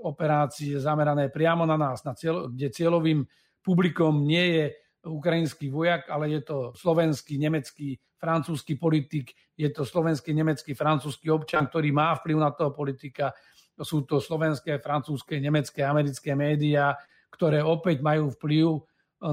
operácie 0.02 0.74
zamerané 0.82 1.30
priamo 1.30 1.62
na 1.68 1.78
nás, 1.78 2.02
na 2.02 2.18
cieľ, 2.18 2.50
kde 2.50 2.74
cieľovým 2.74 3.22
publikom 3.62 4.26
nie 4.26 4.46
je 4.58 4.64
ukrajinský 5.06 5.68
vojak, 5.68 6.08
ale 6.08 6.32
je 6.34 6.40
to 6.42 6.56
slovenský, 6.74 7.36
nemecký, 7.36 8.00
francúzsky 8.16 8.80
politik, 8.80 9.36
je 9.54 9.68
to 9.68 9.84
slovenský, 9.84 10.32
nemecký, 10.32 10.72
francúzsky 10.72 11.28
občan, 11.28 11.68
ktorý 11.68 11.92
má 11.92 12.16
vplyv 12.16 12.36
na 12.40 12.50
toho 12.56 12.72
politika. 12.72 13.36
Sú 13.84 14.08
to 14.08 14.18
slovenské, 14.18 14.80
francúzske, 14.80 15.36
nemecké, 15.38 15.84
americké 15.84 16.32
médiá, 16.32 16.96
ktoré 17.28 17.60
opäť 17.60 18.00
majú 18.00 18.32
vplyv 18.32 18.80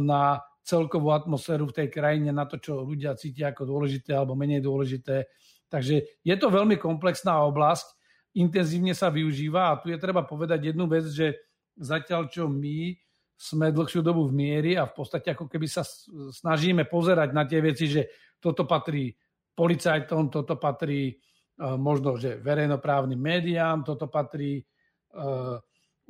na 0.02 0.44
celkovú 0.62 1.10
atmosféru 1.12 1.70
v 1.70 1.76
tej 1.84 1.88
krajine, 1.90 2.30
na 2.30 2.46
to, 2.46 2.62
čo 2.62 2.86
ľudia 2.86 3.18
cítia 3.18 3.50
ako 3.52 3.66
dôležité 3.66 4.14
alebo 4.14 4.38
menej 4.38 4.62
dôležité. 4.62 5.26
Takže 5.72 6.22
je 6.22 6.36
to 6.38 6.48
veľmi 6.52 6.78
komplexná 6.78 7.42
oblasť, 7.48 7.98
intenzívne 8.38 8.96
sa 8.96 9.12
využíva 9.12 9.74
a 9.74 9.80
tu 9.80 9.92
je 9.92 10.00
treba 10.00 10.24
povedať 10.24 10.72
jednu 10.72 10.88
vec, 10.88 11.08
že 11.10 11.40
zatiaľ 11.76 12.30
čo 12.30 12.48
my 12.48 12.96
sme 13.42 13.74
dlhšiu 13.74 14.06
dobu 14.06 14.30
v 14.30 14.38
miery 14.38 14.72
a 14.78 14.86
v 14.86 14.94
podstate 14.94 15.34
ako 15.34 15.50
keby 15.50 15.66
sa 15.66 15.82
snažíme 16.30 16.86
pozerať 16.86 17.34
na 17.34 17.44
tie 17.50 17.58
veci, 17.58 17.90
že 17.90 18.06
toto 18.38 18.70
patrí 18.70 19.10
policajtom, 19.58 20.30
toto 20.30 20.62
patrí 20.62 21.10
e, 21.10 21.14
možno, 21.58 22.22
že 22.22 22.38
verejnoprávnym 22.38 23.18
médiám, 23.18 23.82
toto 23.82 24.08
patrí 24.08 24.62
uh, 24.62 25.58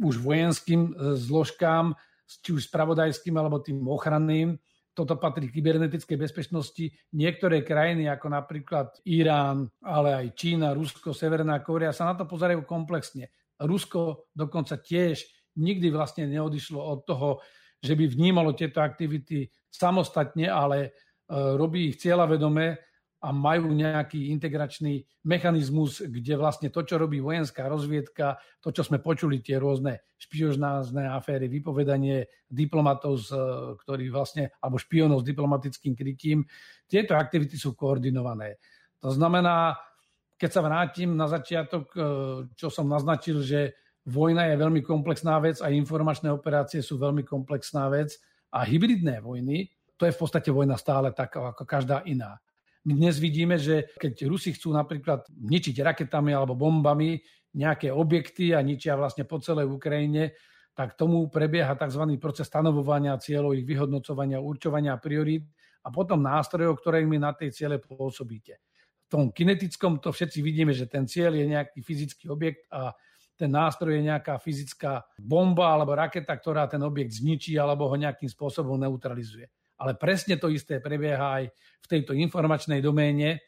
už 0.01 0.19
vojenským 0.19 0.91
e, 0.91 1.15
zložkám, 1.15 1.95
či 2.39 2.55
už 2.55 2.71
spravodajským 2.71 3.35
alebo 3.35 3.59
tým 3.59 3.83
ochranným. 3.83 4.55
Toto 4.91 5.15
patrí 5.15 5.47
kybernetickej 5.51 6.19
bezpečnosti. 6.19 6.91
Niektoré 7.15 7.63
krajiny, 7.63 8.11
ako 8.11 8.27
napríklad 8.31 8.99
Irán, 9.07 9.71
ale 9.83 10.09
aj 10.15 10.27
Čína, 10.35 10.75
Rusko, 10.75 11.15
Severná 11.15 11.59
Kórea, 11.63 11.95
sa 11.95 12.07
na 12.07 12.15
to 12.15 12.27
pozerajú 12.27 12.67
komplexne. 12.67 13.31
Rusko 13.59 14.31
dokonca 14.35 14.79
tiež 14.79 15.23
nikdy 15.59 15.91
vlastne 15.91 16.27
neodišlo 16.27 16.79
od 16.79 16.99
toho, 17.07 17.29
že 17.81 17.95
by 17.95 18.05
vnímalo 18.07 18.53
tieto 18.53 18.83
aktivity 18.83 19.49
samostatne, 19.71 20.51
ale 20.51 20.77
e, 20.83 20.89
robí 21.55 21.91
ich 21.91 21.97
cieľavedome 22.03 22.90
a 23.21 23.29
majú 23.29 23.69
nejaký 23.69 24.33
integračný 24.33 25.05
mechanizmus, 25.29 26.01
kde 26.01 26.33
vlastne 26.33 26.73
to, 26.73 26.81
čo 26.81 26.97
robí 26.97 27.21
vojenská 27.21 27.69
rozviedka, 27.69 28.41
to, 28.57 28.73
čo 28.73 28.81
sme 28.81 28.97
počuli, 28.97 29.45
tie 29.45 29.61
rôzne 29.61 30.01
špiožnázne 30.17 31.05
aféry, 31.05 31.45
vypovedanie 31.45 32.25
diplomatov, 32.49 33.21
z, 33.21 33.29
ktorí 33.85 34.09
vlastne, 34.09 34.49
alebo 34.57 34.81
špionov 34.81 35.21
s 35.21 35.29
diplomatickým 35.29 35.93
krytím, 35.93 36.49
tieto 36.89 37.13
aktivity 37.13 37.61
sú 37.61 37.77
koordinované. 37.77 38.57
To 39.05 39.13
znamená, 39.13 39.77
keď 40.41 40.49
sa 40.49 40.65
vrátim 40.65 41.13
na 41.13 41.29
začiatok, 41.29 41.93
e, 41.93 41.99
čo 42.57 42.73
som 42.73 42.89
naznačil, 42.89 43.45
že 43.45 43.77
vojna 44.09 44.49
je 44.49 44.55
veľmi 44.57 44.81
komplexná 44.81 45.37
vec 45.37 45.61
a 45.61 45.69
informačné 45.69 46.33
operácie 46.33 46.81
sú 46.81 46.97
veľmi 46.97 47.21
komplexná 47.21 47.85
vec 47.93 48.17
a 48.49 48.65
hybridné 48.65 49.21
vojny, 49.21 49.69
to 49.93 50.09
je 50.09 50.15
v 50.17 50.21
podstate 50.25 50.49
vojna 50.49 50.73
stále 50.81 51.13
taká 51.13 51.53
ako 51.53 51.69
každá 51.69 52.01
iná. 52.09 52.41
My 52.81 52.97
dnes 52.97 53.21
vidíme, 53.21 53.61
že 53.61 53.93
keď 54.01 54.25
Rusi 54.25 54.57
chcú 54.57 54.73
napríklad 54.73 55.29
ničiť 55.29 55.85
raketami 55.85 56.33
alebo 56.33 56.57
bombami 56.57 57.21
nejaké 57.53 57.93
objekty 57.93 58.57
a 58.57 58.65
ničia 58.65 58.97
vlastne 58.97 59.21
po 59.21 59.37
celej 59.37 59.69
Ukrajine, 59.69 60.33
tak 60.73 60.97
tomu 60.97 61.29
prebieha 61.29 61.77
tzv. 61.77 62.17
proces 62.17 62.49
stanovovania 62.49 63.21
cieľov, 63.21 63.53
ich 63.53 63.69
vyhodnocovania, 63.69 64.41
určovania 64.41 64.97
priorít 64.97 65.45
a 65.85 65.93
potom 65.93 66.25
nástrojov, 66.25 66.81
ktorými 66.81 67.21
na 67.21 67.37
tej 67.37 67.53
ciele 67.53 67.77
pôsobíte. 67.77 68.57
V 69.05 69.07
tom 69.13 69.23
kinetickom 69.29 70.01
to 70.01 70.09
všetci 70.09 70.41
vidíme, 70.41 70.73
že 70.73 70.89
ten 70.89 71.05
cieľ 71.05 71.37
je 71.37 71.45
nejaký 71.53 71.85
fyzický 71.85 72.33
objekt 72.33 72.65
a 72.73 72.97
ten 73.37 73.51
nástroj 73.51 73.93
je 73.93 74.09
nejaká 74.09 74.41
fyzická 74.41 75.05
bomba 75.21 75.69
alebo 75.69 75.93
raketa, 75.93 76.33
ktorá 76.33 76.65
ten 76.65 76.81
objekt 76.81 77.13
zničí 77.13 77.61
alebo 77.61 77.85
ho 77.85 77.95
nejakým 77.99 78.29
spôsobom 78.31 78.79
neutralizuje 78.81 79.45
ale 79.81 79.97
presne 79.97 80.37
to 80.37 80.45
isté 80.53 80.77
prebieha 80.77 81.41
aj 81.41 81.43
v 81.81 81.87
tejto 81.89 82.13
informačnej 82.13 82.85
doméne 82.85 83.41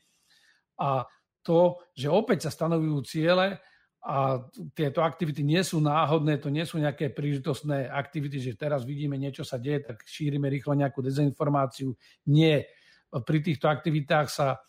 a 0.82 1.06
to, 1.46 1.78
že 1.94 2.10
opäť 2.10 2.50
sa 2.50 2.52
stanovujú 2.56 2.98
ciele 3.06 3.62
a 4.04 4.36
tieto 4.76 5.00
aktivity 5.00 5.48
nie 5.48 5.64
sú 5.64 5.80
náhodné, 5.80 6.40
to 6.40 6.52
nie 6.52 6.68
sú 6.68 6.80
nejaké 6.82 7.16
príležitostné 7.16 7.88
aktivity, 7.88 8.40
že 8.42 8.60
teraz 8.60 8.84
vidíme 8.84 9.16
niečo 9.16 9.48
sa 9.48 9.56
deje, 9.56 9.94
tak 9.94 10.04
šírime 10.04 10.52
rýchlo 10.52 10.76
nejakú 10.76 11.00
dezinformáciu. 11.00 11.96
Nie. 12.28 12.68
Pri 13.08 13.40
týchto 13.40 13.72
aktivitách 13.72 14.28
sa 14.28 14.48
e, 14.56 14.60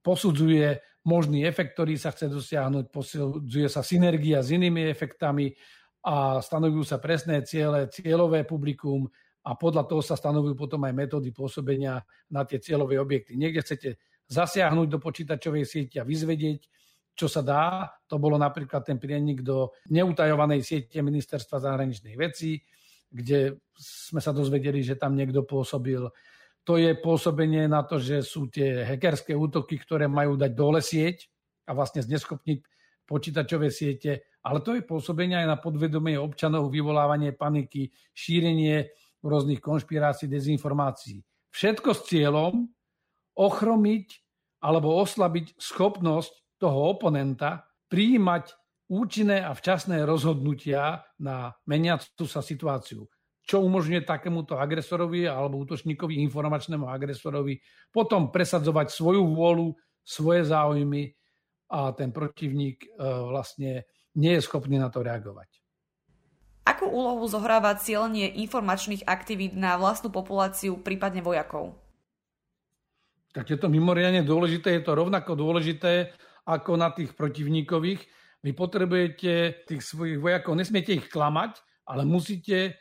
posudzuje 0.00 0.80
možný 1.04 1.44
efekt, 1.44 1.76
ktorý 1.76 1.98
sa 2.00 2.14
chce 2.14 2.32
dosiahnuť, 2.32 2.84
posudzuje 2.88 3.68
sa 3.68 3.84
synergia 3.84 4.40
s 4.40 4.54
inými 4.54 4.88
efektami 4.88 5.52
a 6.08 6.40
stanovujú 6.40 6.88
sa 6.88 7.02
presné 7.02 7.44
ciele, 7.44 7.90
cieľové 7.92 8.48
publikum, 8.48 9.12
a 9.42 9.58
podľa 9.58 9.90
toho 9.90 10.02
sa 10.02 10.14
stanovujú 10.14 10.54
potom 10.54 10.86
aj 10.86 10.94
metódy 10.94 11.34
pôsobenia 11.34 11.98
na 12.30 12.46
tie 12.46 12.62
cieľové 12.62 13.02
objekty. 13.02 13.34
Niekde 13.34 13.62
chcete 13.62 13.88
zasiahnuť 14.30 14.86
do 14.86 14.98
počítačovej 15.02 15.64
siete 15.66 15.96
a 15.98 16.06
vyzvedieť, 16.06 16.60
čo 17.12 17.26
sa 17.26 17.42
dá. 17.42 17.90
To 18.06 18.16
bolo 18.22 18.38
napríklad 18.38 18.86
ten 18.86 18.96
prienik 18.96 19.42
do 19.42 19.74
neutajovanej 19.90 20.62
siete 20.62 21.02
ministerstva 21.02 21.58
zahraničných 21.58 22.16
vecí, 22.16 22.62
kde 23.12 23.60
sme 23.76 24.22
sa 24.22 24.32
dozvedeli, 24.32 24.80
že 24.80 24.96
tam 24.96 25.18
niekto 25.18 25.44
pôsobil. 25.44 26.06
To 26.62 26.78
je 26.78 26.94
pôsobenie 26.94 27.66
na 27.66 27.82
to, 27.82 27.98
že 27.98 28.22
sú 28.22 28.46
tie 28.46 28.86
hackerské 28.86 29.34
útoky, 29.34 29.76
ktoré 29.76 30.06
majú 30.06 30.38
dať 30.38 30.52
dole 30.54 30.78
sieť 30.78 31.26
a 31.66 31.74
vlastne 31.74 32.00
zneschopniť 32.00 32.58
počítačové 33.02 33.68
siete, 33.68 34.24
ale 34.46 34.62
to 34.62 34.78
je 34.78 34.86
pôsobenie 34.86 35.36
aj 35.36 35.46
na 35.50 35.58
podvedomie 35.58 36.14
občanov, 36.16 36.70
vyvolávanie 36.70 37.34
paniky, 37.34 37.90
šírenie 38.14 38.88
rôznych 39.22 39.62
konšpirácií, 39.62 40.26
dezinformácií. 40.28 41.22
Všetko 41.54 41.90
s 41.94 42.00
cieľom 42.10 42.66
ochromiť 43.38 44.06
alebo 44.62 44.98
oslabiť 45.02 45.58
schopnosť 45.58 46.60
toho 46.62 46.94
oponenta 46.94 47.66
prijímať 47.90 48.54
účinné 48.92 49.42
a 49.42 49.56
včasné 49.56 50.04
rozhodnutia 50.04 51.02
na 51.18 51.50
meniacu 51.66 52.24
sa 52.28 52.44
situáciu. 52.44 53.08
Čo 53.42 53.58
umožňuje 53.66 54.06
takémuto 54.06 54.54
agresorovi 54.54 55.26
alebo 55.26 55.58
útočníkovi, 55.66 56.22
informačnému 56.30 56.86
agresorovi 56.86 57.58
potom 57.90 58.30
presadzovať 58.30 58.94
svoju 58.94 59.22
vôľu, 59.34 59.74
svoje 60.06 60.46
záujmy 60.46 61.10
a 61.74 61.90
ten 61.96 62.14
protivník 62.14 62.86
e, 62.86 62.88
vlastne 63.02 63.88
nie 64.14 64.32
je 64.38 64.44
schopný 64.44 64.78
na 64.78 64.92
to 64.92 65.02
reagovať. 65.02 65.61
Akú 66.62 66.86
úlohu 66.86 67.26
zohráva 67.26 67.74
cieľenie 67.74 68.30
informačných 68.46 69.02
aktivít 69.10 69.58
na 69.58 69.74
vlastnú 69.74 70.14
populáciu, 70.14 70.78
prípadne 70.78 71.18
vojakov? 71.18 71.74
Tak 73.34 73.50
je 73.50 73.58
to 73.58 73.66
mimoriadne 73.66 74.22
dôležité, 74.22 74.78
je 74.78 74.84
to 74.86 74.94
rovnako 74.94 75.34
dôležité 75.34 76.14
ako 76.46 76.78
na 76.78 76.94
tých 76.94 77.18
protivníkových. 77.18 78.06
Vy 78.46 78.50
potrebujete 78.54 79.64
tých 79.66 79.82
svojich 79.82 80.22
vojakov, 80.22 80.54
nesmiete 80.54 80.94
ich 80.94 81.10
klamať, 81.10 81.58
ale 81.86 82.06
musíte 82.06 82.58
e, 82.62 82.72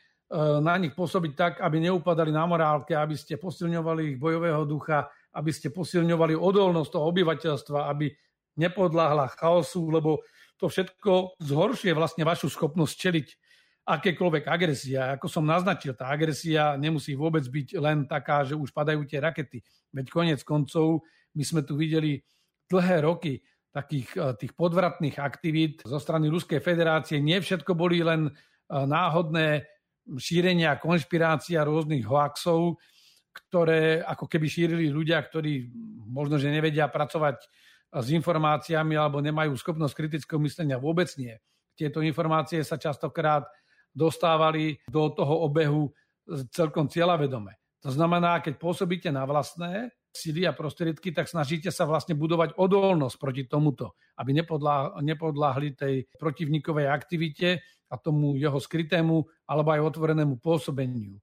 na 0.62 0.78
nich 0.78 0.94
pôsobiť 0.94 1.32
tak, 1.34 1.54
aby 1.62 1.82
neupadali 1.82 2.30
na 2.30 2.46
morálke, 2.46 2.94
aby 2.94 3.18
ste 3.18 3.42
posilňovali 3.42 4.14
ich 4.14 4.18
bojového 4.22 4.62
ducha, 4.66 5.10
aby 5.34 5.50
ste 5.50 5.74
posilňovali 5.74 6.38
odolnosť 6.38 6.90
toho 6.94 7.06
obyvateľstva, 7.10 7.90
aby 7.90 8.14
nepodláhla 8.62 9.32
chaosu, 9.38 9.90
lebo 9.90 10.22
to 10.62 10.70
všetko 10.70 11.42
zhoršuje 11.42 11.94
vlastne 11.98 12.22
vašu 12.22 12.54
schopnosť 12.54 12.94
čeliť 12.94 13.28
akékoľvek 13.92 14.48
agresia. 14.48 15.20
Ako 15.20 15.28
som 15.28 15.44
naznačil, 15.44 15.92
tá 15.92 16.08
agresia 16.08 16.80
nemusí 16.80 17.12
vôbec 17.14 17.44
byť 17.44 17.68
len 17.78 18.08
taká, 18.08 18.48
že 18.48 18.56
už 18.56 18.72
padajú 18.72 19.04
tie 19.04 19.20
rakety. 19.20 19.60
Veď 19.92 20.06
konec 20.08 20.40
koncov 20.48 21.04
my 21.36 21.44
sme 21.44 21.62
tu 21.64 21.76
videli 21.76 22.24
dlhé 22.72 23.04
roky 23.04 23.44
takých 23.72 24.10
eh, 24.16 24.32
tých 24.36 24.54
podvratných 24.56 25.20
aktivít 25.20 25.84
zo 25.88 26.00
strany 26.00 26.28
Ruskej 26.28 26.60
federácie. 26.60 27.20
Nie 27.24 27.40
všetko 27.44 27.76
boli 27.76 28.04
len 28.04 28.32
eh, 28.32 28.36
náhodné 28.72 29.68
šírenia 30.20 30.76
konšpirácia 30.80 31.64
rôznych 31.64 32.04
hoaxov, 32.04 32.80
ktoré 33.32 34.04
ako 34.04 34.28
keby 34.28 34.48
šírili 34.52 34.92
ľudia, 34.92 35.24
ktorí 35.24 35.72
možno, 36.12 36.36
že 36.36 36.52
nevedia 36.52 36.92
pracovať 36.92 37.40
eh, 37.40 37.48
s 38.00 38.08
informáciami 38.12 38.96
alebo 38.96 39.24
nemajú 39.24 39.56
schopnosť 39.56 39.96
kritického 39.96 40.40
myslenia. 40.44 40.80
Vôbec 40.80 41.12
nie. 41.16 41.36
Tieto 41.76 42.04
informácie 42.04 42.62
sa 42.68 42.76
častokrát 42.76 43.48
dostávali 43.92 44.80
do 44.88 45.12
toho 45.12 45.46
obehu 45.48 45.92
celkom 46.52 46.88
cieľavedome. 46.88 47.56
To 47.82 47.90
znamená, 47.90 48.40
keď 48.40 48.62
pôsobíte 48.62 49.10
na 49.10 49.26
vlastné, 49.26 49.92
sily 50.12 50.44
a 50.44 50.52
prostriedky, 50.52 51.16
tak 51.16 51.32
snažíte 51.32 51.72
sa 51.72 51.88
vlastne 51.88 52.20
budovať 52.20 52.60
odolnosť 52.60 53.16
proti 53.16 53.44
tomuto, 53.48 53.96
aby 54.20 54.36
nepodláhli 55.02 55.74
tej 55.74 56.04
protivníkovej 56.20 56.92
aktivite 56.92 57.64
a 57.88 57.96
tomu 57.96 58.36
jeho 58.36 58.60
skrytému 58.60 59.24
alebo 59.48 59.70
aj 59.72 59.82
otvorenému 59.96 60.44
pôsobeniu. 60.44 61.16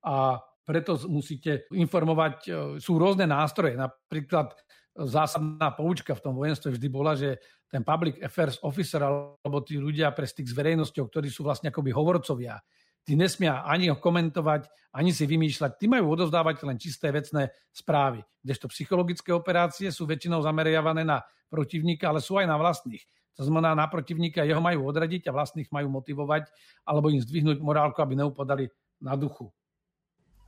A 0.00 0.40
preto 0.64 0.96
musíte 1.08 1.68
informovať, 1.72 2.36
e, 2.46 2.50
sú 2.80 2.96
rôzne 2.96 3.28
nástroje, 3.28 3.76
napríklad 3.76 4.56
zásadná 4.96 5.72
poučka 5.76 6.16
v 6.16 6.24
tom 6.24 6.34
vojenstve 6.36 6.76
vždy 6.76 6.88
bola, 6.88 7.12
že 7.16 7.40
ten 7.70 7.86
public 7.86 8.18
affairs 8.18 8.58
officer 8.66 8.98
alebo 9.00 9.62
tí 9.62 9.78
ľudia 9.78 10.10
pre 10.10 10.26
styk 10.26 10.50
s 10.50 10.54
verejnosťou, 10.58 11.06
ktorí 11.06 11.30
sú 11.30 11.46
vlastne 11.46 11.70
akoby 11.70 11.94
hovorcovia, 11.94 12.58
tí 13.06 13.14
nesmia 13.14 13.62
ani 13.62 13.88
ho 13.88 13.96
komentovať, 13.96 14.66
ani 14.90 15.14
si 15.14 15.24
vymýšľať. 15.24 15.78
Tí 15.78 15.86
majú 15.86 16.18
odozdávať 16.18 16.66
len 16.66 16.76
čisté 16.76 17.14
vecné 17.14 17.54
správy. 17.70 18.26
Kdežto 18.42 18.66
psychologické 18.74 19.30
operácie 19.30 19.88
sú 19.94 20.04
väčšinou 20.04 20.42
zameriavané 20.42 21.06
na 21.06 21.22
protivníka, 21.46 22.10
ale 22.10 22.18
sú 22.18 22.42
aj 22.42 22.50
na 22.50 22.58
vlastných. 22.58 23.06
To 23.38 23.46
znamená, 23.46 23.72
na 23.72 23.86
protivníka 23.86 24.44
jeho 24.44 24.60
majú 24.60 24.84
odradiť 24.90 25.30
a 25.30 25.32
vlastných 25.32 25.70
majú 25.72 25.88
motivovať 25.88 26.50
alebo 26.84 27.08
im 27.08 27.22
zdvihnúť 27.22 27.62
morálku, 27.62 28.02
aby 28.02 28.18
neupadali 28.18 28.68
na 29.00 29.16
duchu. 29.16 29.48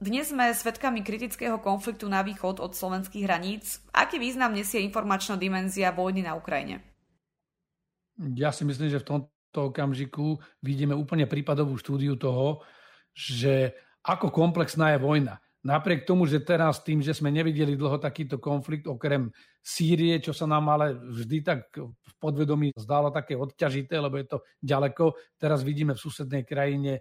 Dnes 0.03 0.35
sme 0.35 0.51
svedkami 0.51 1.07
kritického 1.07 1.63
konfliktu 1.63 2.11
na 2.11 2.27
východ 2.27 2.59
od 2.59 2.75
slovenských 2.75 3.23
hraníc. 3.23 3.79
Aký 3.95 4.19
význam 4.19 4.51
nesie 4.51 4.83
informačná 4.83 5.39
dimenzia 5.39 5.95
vojny 5.95 6.27
na 6.27 6.35
Ukrajine? 6.35 6.92
Ja 8.39 8.55
si 8.55 8.63
myslím, 8.63 8.89
že 8.91 9.03
v 9.03 9.09
tomto 9.09 9.61
okamžiku 9.73 10.39
vidíme 10.63 10.95
úplne 10.95 11.27
prípadovú 11.27 11.75
štúdiu 11.77 12.15
toho, 12.17 12.63
že 13.13 13.75
ako 14.07 14.33
komplexná 14.33 14.97
je 14.97 15.03
vojna. 15.03 15.39
Napriek 15.63 16.03
tomu, 16.03 16.27
že 16.27 16.43
teraz 16.43 16.83
tým, 16.83 16.99
že 17.07 17.15
sme 17.15 17.31
nevideli 17.31 17.79
dlho 17.79 18.03
takýto 18.03 18.43
konflikt, 18.43 18.91
okrem 18.91 19.31
Sýrie, 19.63 20.19
čo 20.19 20.35
sa 20.35 20.43
nám 20.51 20.75
ale 20.75 20.99
vždy 20.99 21.39
tak 21.47 21.71
v 21.79 22.13
podvedomí 22.19 22.75
zdalo 22.75 23.15
také 23.15 23.39
odťažité, 23.39 23.95
lebo 24.03 24.19
je 24.19 24.27
to 24.27 24.39
ďaleko, 24.59 25.15
teraz 25.39 25.63
vidíme 25.63 25.95
v 25.95 26.03
susednej 26.03 26.43
krajine 26.43 26.99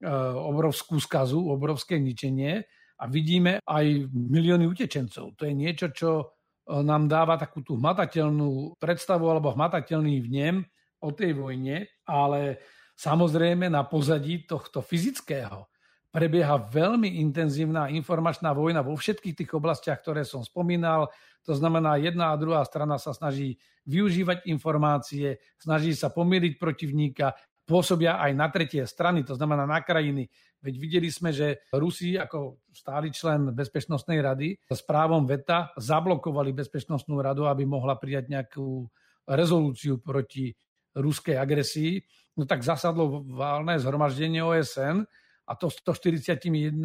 Eh, 0.00 0.32
obrovskú 0.32 0.96
skazu, 0.96 1.52
obrovské 1.52 2.00
ničenie 2.00 2.64
a 2.96 3.04
vidíme 3.04 3.60
aj 3.68 4.08
milióny 4.08 4.64
utečencov. 4.64 5.36
To 5.36 5.44
je 5.44 5.52
niečo, 5.52 5.92
čo 5.92 6.39
nám 6.78 7.10
dáva 7.10 7.34
takú 7.34 7.66
tú 7.66 7.74
hmatateľnú 7.74 8.78
predstavu 8.78 9.26
alebo 9.26 9.50
hmatateľný 9.50 10.22
vnem 10.22 10.62
o 11.02 11.10
tej 11.10 11.34
vojne, 11.34 11.90
ale 12.06 12.62
samozrejme 12.94 13.66
na 13.66 13.82
pozadí 13.82 14.46
tohto 14.46 14.78
fyzického 14.78 15.66
prebieha 16.10 16.58
veľmi 16.58 17.22
intenzívna 17.22 17.86
informačná 17.90 18.50
vojna 18.50 18.82
vo 18.82 18.98
všetkých 18.98 19.34
tých 19.34 19.50
oblastiach, 19.54 20.02
ktoré 20.02 20.26
som 20.26 20.42
spomínal. 20.42 21.06
To 21.46 21.54
znamená, 21.54 21.96
jedna 22.02 22.34
a 22.34 22.40
druhá 22.40 22.66
strana 22.66 22.98
sa 22.98 23.14
snaží 23.14 23.56
využívať 23.86 24.44
informácie, 24.50 25.38
snaží 25.56 25.94
sa 25.94 26.10
pomýriť 26.10 26.58
protivníka, 26.58 27.32
pôsobia 27.64 28.18
aj 28.18 28.32
na 28.34 28.50
tretie 28.50 28.82
strany, 28.84 29.22
to 29.22 29.38
znamená 29.38 29.64
na 29.64 29.78
krajiny. 29.80 30.26
Veď 30.60 30.74
videli 30.76 31.08
sme, 31.08 31.32
že 31.32 31.64
Rusi 31.72 32.20
ako 32.20 32.60
stály 32.68 33.08
člen 33.08 33.56
Bezpečnostnej 33.56 34.20
rady 34.20 34.60
s 34.68 34.80
právom 34.84 35.24
VETA 35.24 35.72
zablokovali 35.80 36.52
Bezpečnostnú 36.52 37.16
radu, 37.24 37.48
aby 37.48 37.64
mohla 37.64 37.96
prijať 37.96 38.28
nejakú 38.28 38.84
rezolúciu 39.24 40.04
proti 40.04 40.52
ruskej 40.92 41.40
agresii. 41.40 41.96
No 42.36 42.44
tak 42.44 42.60
zasadlo 42.60 43.24
válne 43.24 43.80
zhromaždenie 43.80 44.44
OSN 44.44 45.00
a 45.48 45.52
to 45.56 45.72
141 45.72 46.76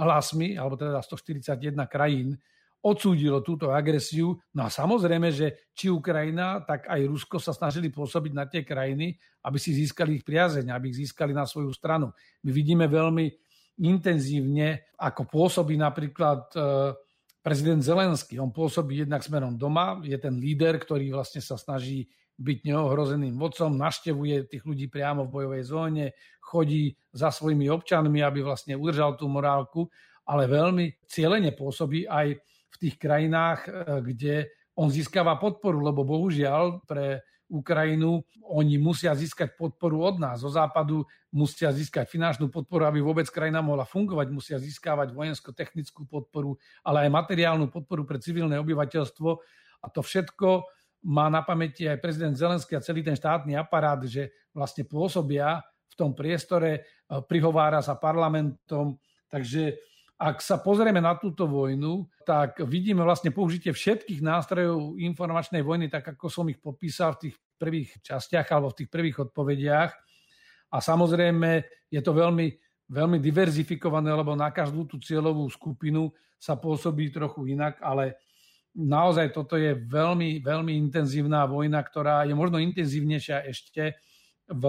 hlasmi, 0.00 0.56
alebo 0.56 0.80
teda 0.80 1.04
141 1.04 1.76
krajín 1.92 2.40
odsúdilo 2.80 3.44
túto 3.44 3.68
agresiu. 3.72 4.40
No 4.56 4.64
a 4.64 4.72
samozrejme, 4.72 5.28
že 5.28 5.70
či 5.76 5.92
Ukrajina, 5.92 6.64
tak 6.64 6.88
aj 6.88 7.00
Rusko 7.04 7.36
sa 7.36 7.52
snažili 7.52 7.92
pôsobiť 7.92 8.32
na 8.32 8.48
tie 8.48 8.64
krajiny, 8.64 9.20
aby 9.44 9.58
si 9.60 9.76
získali 9.76 10.20
ich 10.20 10.24
priazeň, 10.24 10.72
aby 10.72 10.88
ich 10.92 11.04
získali 11.04 11.36
na 11.36 11.44
svoju 11.44 11.72
stranu. 11.76 12.12
My 12.44 12.50
vidíme 12.50 12.88
veľmi 12.88 13.28
intenzívne, 13.80 14.92
ako 14.96 15.28
pôsobí 15.28 15.76
napríklad 15.76 16.52
e, 16.52 16.58
prezident 17.40 17.80
Zelenský. 17.80 18.36
On 18.40 18.52
pôsobí 18.52 19.04
jednak 19.04 19.24
smerom 19.24 19.56
doma, 19.56 20.00
je 20.04 20.16
ten 20.20 20.36
líder, 20.36 20.76
ktorý 20.80 21.12
vlastne 21.12 21.40
sa 21.40 21.56
snaží 21.56 22.08
byť 22.40 22.58
neohrozeným 22.64 23.36
vodcom, 23.36 23.76
naštevuje 23.76 24.48
tých 24.48 24.64
ľudí 24.64 24.88
priamo 24.88 25.28
v 25.28 25.32
bojovej 25.32 25.64
zóne, 25.68 26.06
chodí 26.40 26.96
za 27.12 27.28
svojimi 27.28 27.68
občanmi, 27.68 28.24
aby 28.24 28.40
vlastne 28.40 28.80
udržal 28.80 29.20
tú 29.20 29.28
morálku, 29.28 29.92
ale 30.24 30.48
veľmi 30.48 31.04
cieľene 31.04 31.52
pôsobí 31.52 32.08
aj 32.08 32.40
v 32.70 32.76
tých 32.78 32.96
krajinách, 32.96 33.60
e, 33.66 33.70
kde 34.06 34.34
on 34.78 34.88
získava 34.88 35.36
podporu, 35.36 35.82
lebo 35.82 36.06
bohužiaľ 36.06 36.86
pre 36.86 37.20
Ukrajinu 37.50 38.22
oni 38.46 38.78
musia 38.78 39.10
získať 39.10 39.58
podporu 39.58 40.06
od 40.06 40.22
nás. 40.22 40.38
Zo 40.38 40.54
západu 40.54 41.02
musia 41.34 41.74
získať 41.74 42.06
finančnú 42.06 42.46
podporu, 42.46 42.86
aby 42.86 43.02
vôbec 43.02 43.26
krajina 43.26 43.58
mohla 43.58 43.82
fungovať, 43.82 44.30
musia 44.30 44.56
získavať 44.62 45.10
vojensko-technickú 45.10 46.06
podporu, 46.06 46.54
ale 46.86 47.06
aj 47.06 47.10
materiálnu 47.10 47.66
podporu 47.66 48.06
pre 48.06 48.22
civilné 48.22 48.54
obyvateľstvo. 48.62 49.30
A 49.82 49.86
to 49.90 50.00
všetko 50.00 50.62
má 51.10 51.26
na 51.26 51.42
pamäti 51.42 51.90
aj 51.90 51.98
prezident 51.98 52.38
Zelenský 52.38 52.78
a 52.78 52.84
celý 52.84 53.02
ten 53.02 53.18
štátny 53.18 53.58
aparát, 53.58 53.98
že 54.06 54.30
vlastne 54.54 54.86
pôsobia 54.86 55.58
v 55.90 55.94
tom 55.98 56.14
priestore, 56.14 56.70
e, 56.70 56.80
prihovára 57.26 57.82
sa 57.82 57.98
parlamentom. 57.98 58.94
Takže 59.26 59.89
ak 60.20 60.44
sa 60.44 60.60
pozrieme 60.60 61.00
na 61.00 61.16
túto 61.16 61.48
vojnu, 61.48 62.04
tak 62.28 62.60
vidíme 62.68 63.00
vlastne 63.00 63.32
použitie 63.32 63.72
všetkých 63.72 64.20
nástrojov 64.20 65.00
informačnej 65.00 65.64
vojny, 65.64 65.88
tak 65.88 66.12
ako 66.12 66.28
som 66.28 66.44
ich 66.52 66.60
popísal 66.60 67.16
v 67.16 67.32
tých 67.32 67.36
prvých 67.56 68.04
častiach 68.04 68.44
alebo 68.52 68.68
v 68.68 68.84
tých 68.84 68.90
prvých 68.92 69.16
odpovediach. 69.24 69.90
A 70.70 70.76
samozrejme 70.76 71.64
je 71.88 72.00
to 72.04 72.12
veľmi, 72.12 72.52
veľmi 72.92 73.16
diverzifikované, 73.16 74.12
lebo 74.12 74.36
na 74.36 74.52
každú 74.52 74.84
tú 74.84 75.00
cieľovú 75.00 75.48
skupinu 75.48 76.12
sa 76.36 76.60
pôsobí 76.60 77.08
trochu 77.08 77.56
inak, 77.56 77.80
ale 77.80 78.20
naozaj 78.76 79.32
toto 79.32 79.56
je 79.56 79.72
veľmi, 79.72 80.44
veľmi 80.44 80.76
intenzívna 80.76 81.48
vojna, 81.48 81.80
ktorá 81.80 82.28
je 82.28 82.36
možno 82.36 82.60
intenzívnejšia 82.60 83.48
ešte 83.48 83.96
v 84.52 84.64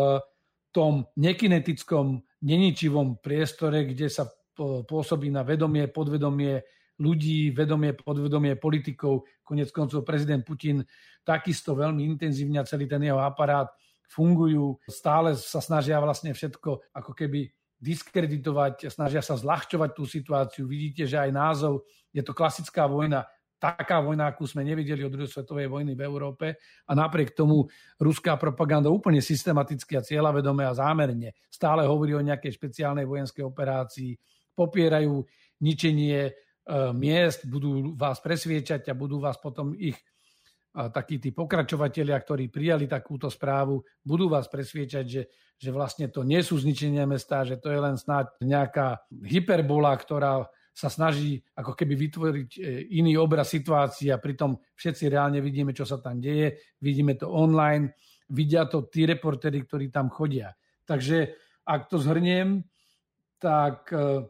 tom 0.71 1.11
nekinetickom, 1.19 2.23
neničivom 2.39 3.19
priestore, 3.19 3.83
kde 3.83 4.07
sa 4.07 4.31
pôsobí 4.57 5.31
na 5.31 5.41
vedomie, 5.41 5.87
podvedomie 5.87 6.61
ľudí, 7.01 7.49
vedomie, 7.51 7.97
podvedomie 7.97 8.55
politikov. 8.61 9.25
Konec 9.41 9.73
koncov 9.73 10.05
prezident 10.05 10.45
Putin 10.45 10.85
takisto 11.25 11.73
veľmi 11.73 12.05
intenzívne 12.05 12.61
a 12.61 12.67
celý 12.67 12.85
ten 12.85 13.01
jeho 13.01 13.17
aparát 13.17 13.67
fungujú. 14.05 14.77
Stále 14.85 15.33
sa 15.39 15.63
snažia 15.63 15.97
vlastne 15.97 16.35
všetko 16.35 16.93
ako 16.93 17.11
keby 17.15 17.49
diskreditovať, 17.81 18.93
snažia 18.93 19.25
sa 19.25 19.33
zľahčovať 19.33 19.89
tú 19.97 20.05
situáciu. 20.05 20.69
Vidíte, 20.69 21.09
že 21.09 21.17
aj 21.17 21.31
názov, 21.33 21.89
je 22.13 22.21
to 22.21 22.37
klasická 22.37 22.85
vojna, 22.85 23.25
taká 23.57 24.01
vojna, 24.01 24.29
akú 24.29 24.45
sme 24.45 24.61
nevideli 24.61 25.01
od 25.01 25.13
druhej 25.13 25.29
svetovej 25.29 25.65
vojny 25.65 25.97
v 25.97 26.05
Európe 26.05 26.61
a 26.85 26.91
napriek 26.93 27.33
tomu 27.33 27.65
ruská 27.97 28.37
propaganda 28.37 28.93
úplne 28.93 29.17
systematicky 29.21 29.97
a 29.97 30.05
cieľavedome 30.05 30.61
a 30.61 30.77
zámerne 30.77 31.33
stále 31.49 31.85
hovorí 31.85 32.13
o 32.13 32.25
nejakej 32.25 32.57
špeciálnej 32.57 33.05
vojenskej 33.05 33.45
operácii, 33.45 34.13
popierajú 34.53 35.25
ničenie 35.61 36.19
e, 36.27 36.31
miest, 36.93 37.47
budú 37.47 37.93
vás 37.95 38.19
presviečať 38.19 38.89
a 38.91 38.97
budú 38.97 39.21
vás 39.21 39.37
potom 39.39 39.73
ich 39.77 39.97
takí 40.71 41.19
tí 41.19 41.35
pokračovatelia, 41.35 42.15
ktorí 42.15 42.47
prijali 42.47 42.87
takúto 42.87 43.27
správu, 43.27 43.83
budú 43.99 44.31
vás 44.31 44.47
presviečať, 44.47 45.03
že, 45.03 45.27
že 45.59 45.69
vlastne 45.69 46.07
to 46.07 46.23
nie 46.23 46.39
sú 46.39 46.55
zničenia 46.55 47.03
mesta, 47.03 47.43
že 47.43 47.59
to 47.59 47.67
je 47.67 47.79
len 47.79 47.99
snáď 47.99 48.31
nejaká 48.39 49.03
hyperbola, 49.11 49.91
ktorá 49.99 50.47
sa 50.71 50.87
snaží 50.87 51.43
ako 51.59 51.75
keby 51.75 51.93
vytvoriť 52.07 52.49
e, 52.55 52.59
iný 52.95 53.19
obraz 53.19 53.51
situácie 53.51 54.07
a 54.15 54.23
pritom 54.23 54.55
všetci 54.79 55.11
reálne 55.11 55.43
vidíme, 55.43 55.75
čo 55.75 55.83
sa 55.83 55.99
tam 55.99 56.23
deje, 56.23 56.55
vidíme 56.79 57.19
to 57.19 57.27
online, 57.27 57.91
vidia 58.31 58.63
to 58.63 58.87
tí 58.87 59.03
reportéri, 59.03 59.67
ktorí 59.67 59.91
tam 59.91 60.07
chodia. 60.07 60.55
Takže 60.87 61.35
ak 61.67 61.91
to 61.91 61.99
zhrniem, 61.99 62.63
tak 63.43 63.91
e, 63.91 64.23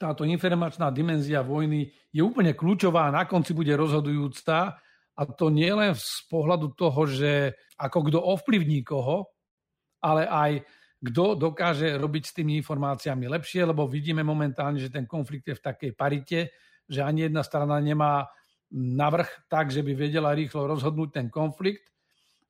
táto 0.00 0.24
informačná 0.24 0.88
dimenzia 0.88 1.44
vojny 1.44 1.92
je 2.08 2.24
úplne 2.24 2.56
kľúčová 2.56 3.12
a 3.12 3.14
na 3.14 3.28
konci 3.28 3.52
bude 3.52 3.76
rozhodujúca. 3.76 4.80
A 5.12 5.22
to 5.28 5.52
nie 5.52 5.68
len 5.68 5.92
z 5.92 6.24
pohľadu 6.32 6.72
toho, 6.72 7.04
že 7.04 7.52
ako 7.76 8.08
kto 8.08 8.18
ovplyvní 8.24 8.80
koho, 8.80 9.28
ale 10.00 10.24
aj 10.24 10.64
kto 11.04 11.36
dokáže 11.36 12.00
robiť 12.00 12.24
s 12.24 12.36
tými 12.40 12.56
informáciami 12.64 13.28
lepšie, 13.28 13.68
lebo 13.68 13.84
vidíme 13.84 14.24
momentálne, 14.24 14.80
že 14.80 14.88
ten 14.88 15.04
konflikt 15.04 15.52
je 15.52 15.56
v 15.60 15.64
takej 15.64 15.92
parite, 15.92 16.56
že 16.88 17.04
ani 17.04 17.28
jedna 17.28 17.44
strana 17.44 17.76
nemá 17.76 18.24
navrh 18.72 19.28
tak, 19.52 19.68
že 19.68 19.84
by 19.84 19.92
vedela 19.92 20.32
rýchlo 20.32 20.64
rozhodnúť 20.64 21.20
ten 21.20 21.26
konflikt 21.28 21.84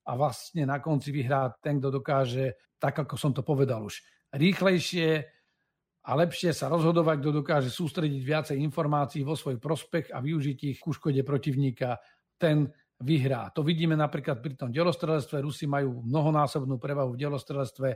a 0.06 0.14
vlastne 0.14 0.66
na 0.66 0.78
konci 0.78 1.10
vyhrá 1.10 1.50
ten, 1.58 1.82
kto 1.82 1.98
dokáže, 1.98 2.54
tak 2.78 2.94
ako 3.02 3.14
som 3.18 3.34
to 3.34 3.42
povedal 3.42 3.86
už, 3.86 3.98
rýchlejšie, 4.34 5.26
a 6.00 6.10
lepšie 6.16 6.56
sa 6.56 6.72
rozhodovať, 6.72 7.20
kto 7.20 7.30
dokáže 7.44 7.68
sústrediť 7.68 8.22
viacej 8.24 8.56
informácií 8.56 9.20
vo 9.20 9.36
svoj 9.36 9.60
prospech 9.60 10.16
a 10.16 10.24
využiť 10.24 10.58
ich 10.72 10.78
ku 10.80 10.96
škode 10.96 11.20
protivníka, 11.20 12.00
ten 12.40 12.72
vyhrá. 13.00 13.52
To 13.52 13.60
vidíme 13.60 13.96
napríklad 13.96 14.40
pri 14.40 14.56
tom 14.56 14.72
delostrelectve. 14.72 15.44
Rusi 15.44 15.68
majú 15.68 16.00
mnohonásobnú 16.04 16.80
prevahu 16.80 17.16
v 17.16 17.20
delostrelectve 17.28 17.88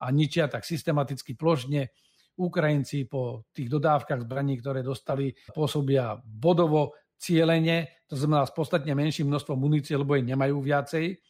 a 0.00 0.06
ničia 0.08 0.48
tak 0.48 0.64
systematicky 0.64 1.36
plošne. 1.36 1.92
Ukrajinci 2.40 3.04
po 3.04 3.44
tých 3.52 3.68
dodávkach 3.68 4.24
zbraní, 4.24 4.56
ktoré 4.56 4.80
dostali, 4.80 5.36
pôsobia 5.52 6.16
bodovo, 6.24 6.96
cieľene, 7.20 8.00
to 8.08 8.16
znamená 8.16 8.48
s 8.48 8.56
podstatne 8.56 8.96
menším 8.96 9.28
množstvom 9.28 9.60
munície, 9.60 9.92
lebo 9.92 10.16
jej 10.16 10.24
nemajú 10.24 10.56
viacej. 10.64 11.20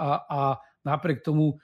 A, 0.00 0.24
a 0.24 0.40
napriek 0.88 1.20
tomu 1.20 1.60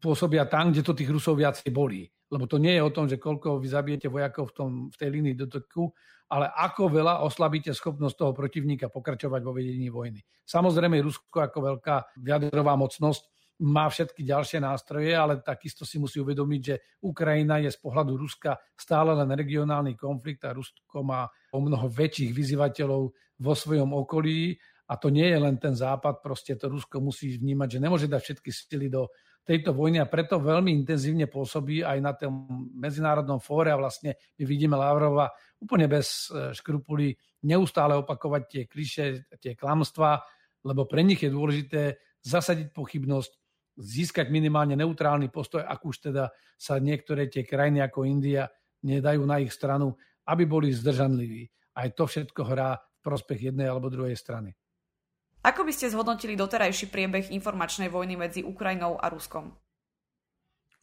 pôsobia 0.00 0.48
tam, 0.48 0.72
kde 0.72 0.82
to 0.82 0.96
tých 0.96 1.12
Rusov 1.12 1.36
viacej 1.36 1.68
bolí. 1.68 2.08
Lebo 2.32 2.48
to 2.48 2.56
nie 2.56 2.74
je 2.74 2.82
o 2.82 2.94
tom, 2.94 3.04
že 3.06 3.20
koľko 3.20 3.60
vy 3.60 3.68
zabijete 3.68 4.08
vojakov 4.08 4.50
v, 4.50 4.54
tom, 4.56 4.70
v 4.90 4.96
tej 4.96 5.08
línii 5.12 5.36
dotoku, 5.36 5.92
ale 6.32 6.48
ako 6.50 6.88
veľa 6.88 7.20
oslabíte 7.22 7.70
schopnosť 7.76 8.16
toho 8.16 8.32
protivníka 8.32 8.88
pokračovať 8.88 9.40
vo 9.44 9.52
vedení 9.52 9.92
vojny. 9.92 10.24
Samozrejme, 10.48 11.04
Rusko 11.04 11.38
ako 11.44 11.58
veľká 11.76 12.16
jadrová 12.24 12.74
mocnosť 12.80 13.22
má 13.62 13.86
všetky 13.86 14.26
ďalšie 14.26 14.58
nástroje, 14.58 15.14
ale 15.14 15.38
takisto 15.38 15.86
si 15.86 16.02
musí 16.02 16.18
uvedomiť, 16.18 16.60
že 16.64 16.74
Ukrajina 17.06 17.62
je 17.62 17.70
z 17.70 17.78
pohľadu 17.78 18.18
Ruska 18.18 18.58
stále 18.74 19.14
len 19.14 19.30
regionálny 19.30 19.94
konflikt 19.94 20.42
a 20.42 20.56
Rusko 20.56 21.06
má 21.06 21.30
o 21.54 21.62
mnoho 21.62 21.86
väčších 21.86 22.34
vyzývateľov 22.34 23.02
vo 23.38 23.54
svojom 23.54 23.94
okolí 23.94 24.58
a 24.90 24.98
to 24.98 25.08
nie 25.08 25.30
je 25.30 25.38
len 25.38 25.56
ten 25.56 25.72
západ, 25.72 26.18
proste 26.18 26.58
to 26.58 26.66
Rusko 26.66 26.98
musí 26.98 27.38
vnímať, 27.38 27.78
že 27.78 27.82
nemôže 27.82 28.08
dať 28.10 28.20
všetky 28.20 28.50
sily 28.50 28.90
do 28.90 29.06
tejto 29.44 29.76
vojny 29.76 30.00
a 30.00 30.08
preto 30.08 30.40
veľmi 30.40 30.72
intenzívne 30.72 31.28
pôsobí 31.28 31.84
aj 31.84 31.98
na 32.00 32.16
tom 32.16 32.48
medzinárodnom 32.74 33.36
fóre 33.38 33.68
a 33.68 33.78
vlastne 33.78 34.16
my 34.40 34.44
vidíme 34.48 34.74
Lavrova 34.74 35.28
úplne 35.60 35.84
bez 35.84 36.32
e, 36.32 36.56
škrupulí 36.56 37.12
neustále 37.44 37.92
opakovať 38.00 38.42
tie 38.48 38.62
kliše, 38.64 39.28
tie 39.36 39.52
klamstvá, 39.52 40.24
lebo 40.64 40.88
pre 40.88 41.04
nich 41.04 41.20
je 41.20 41.28
dôležité 41.28 42.00
zasadiť 42.24 42.72
pochybnosť, 42.72 43.32
získať 43.76 44.32
minimálne 44.32 44.80
neutrálny 44.80 45.28
postoj, 45.28 45.60
ak 45.60 45.80
už 45.84 46.08
teda 46.08 46.32
sa 46.56 46.80
niektoré 46.80 47.28
tie 47.28 47.44
krajiny 47.44 47.84
ako 47.84 48.08
India 48.08 48.48
nedajú 48.80 49.28
na 49.28 49.44
ich 49.44 49.52
stranu, 49.52 49.92
aby 50.24 50.48
boli 50.48 50.72
zdržanliví. 50.72 51.44
Aj 51.76 51.92
to 51.92 52.08
všetko 52.08 52.40
hrá 52.48 52.80
v 52.80 53.00
prospech 53.04 53.52
jednej 53.52 53.68
alebo 53.68 53.92
druhej 53.92 54.16
strany. 54.16 54.56
Ako 55.44 55.60
by 55.68 55.72
ste 55.76 55.92
zhodnotili 55.92 56.34
doterajší 56.34 56.88
priebeh 56.88 57.28
informačnej 57.28 57.92
vojny 57.92 58.16
medzi 58.16 58.40
Ukrajinou 58.40 58.96
a 58.96 59.12
Ruskom? 59.12 59.52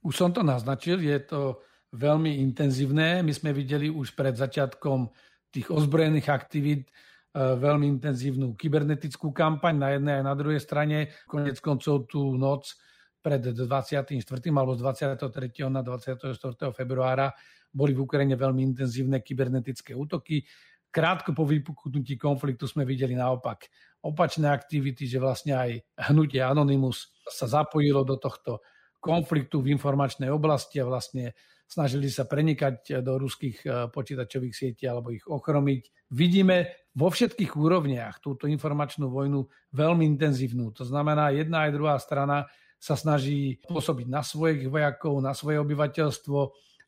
Už 0.06 0.14
som 0.14 0.30
to 0.30 0.46
naznačil, 0.46 1.02
je 1.02 1.18
to 1.26 1.62
veľmi 1.98 2.38
intenzívne. 2.42 3.26
My 3.26 3.34
sme 3.34 3.54
videli 3.54 3.90
už 3.90 4.14
pred 4.14 4.38
začiatkom 4.38 5.10
tých 5.50 5.68
ozbrojených 5.74 6.30
aktivít 6.30 6.94
E, 7.32 7.56
veľmi 7.56 7.88
intenzívnu 7.88 8.60
kybernetickú 8.60 9.32
kampaň 9.32 9.76
na 9.80 9.90
jednej 9.96 10.14
aj 10.20 10.26
na 10.28 10.36
druhej 10.36 10.60
strane. 10.60 10.98
Konec 11.24 11.64
koncov 11.64 12.12
tú 12.12 12.36
noc 12.36 12.76
pred 13.24 13.40
24. 13.40 14.20
alebo 14.52 14.76
z 14.76 14.80
23. 14.84 15.72
na 15.72 15.80
24. 15.80 16.36
februára 16.76 17.32
boli 17.72 17.96
v 17.96 18.04
Ukrajine 18.04 18.36
veľmi 18.36 18.76
intenzívne 18.76 19.24
kybernetické 19.24 19.96
útoky. 19.96 20.44
Krátko 20.92 21.32
po 21.32 21.48
vypuknutí 21.48 22.20
konfliktu 22.20 22.68
sme 22.68 22.84
videli 22.84 23.16
naopak 23.16 23.72
opačné 24.04 24.52
aktivity, 24.52 25.08
že 25.08 25.24
vlastne 25.24 25.56
aj 25.56 25.70
hnutie 26.12 26.44
Anonymous 26.44 27.16
sa 27.32 27.48
zapojilo 27.48 28.04
do 28.04 28.20
tohto 28.20 28.60
konfliktu 29.00 29.64
v 29.64 29.74
informačnej 29.74 30.30
oblasti 30.30 30.84
a 30.84 30.86
vlastne 30.86 31.34
snažili 31.66 32.12
sa 32.12 32.28
prenikať 32.28 33.00
do 33.00 33.16
ruských 33.16 33.58
e, 33.64 33.68
počítačových 33.90 34.54
sietí 34.54 34.84
alebo 34.86 35.16
ich 35.16 35.24
ochromiť. 35.24 36.12
Vidíme 36.12 36.86
vo 36.92 37.08
všetkých 37.08 37.56
úrovniach 37.56 38.20
túto 38.20 38.52
informačnú 38.52 39.08
vojnu 39.08 39.48
veľmi 39.72 40.04
intenzívnu. 40.04 40.76
To 40.76 40.84
znamená, 40.84 41.32
jedna 41.32 41.66
aj 41.66 41.72
druhá 41.72 41.96
strana 41.98 42.52
sa 42.76 43.00
snaží 43.00 43.64
pôsobiť 43.64 44.12
na 44.12 44.22
svojich 44.22 44.68
vojakov, 44.68 45.24
na 45.24 45.32
svoje 45.32 45.64
obyvateľstvo 45.64 46.40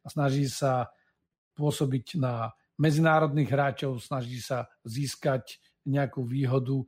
a 0.04 0.08
snaží 0.12 0.52
sa 0.52 0.92
pôsobiť 1.56 2.20
na 2.20 2.52
medzinárodných 2.80 3.50
hráčov, 3.50 4.02
snaží 4.02 4.42
sa 4.42 4.66
získať 4.86 5.60
nejakú 5.86 6.24
výhodu 6.24 6.82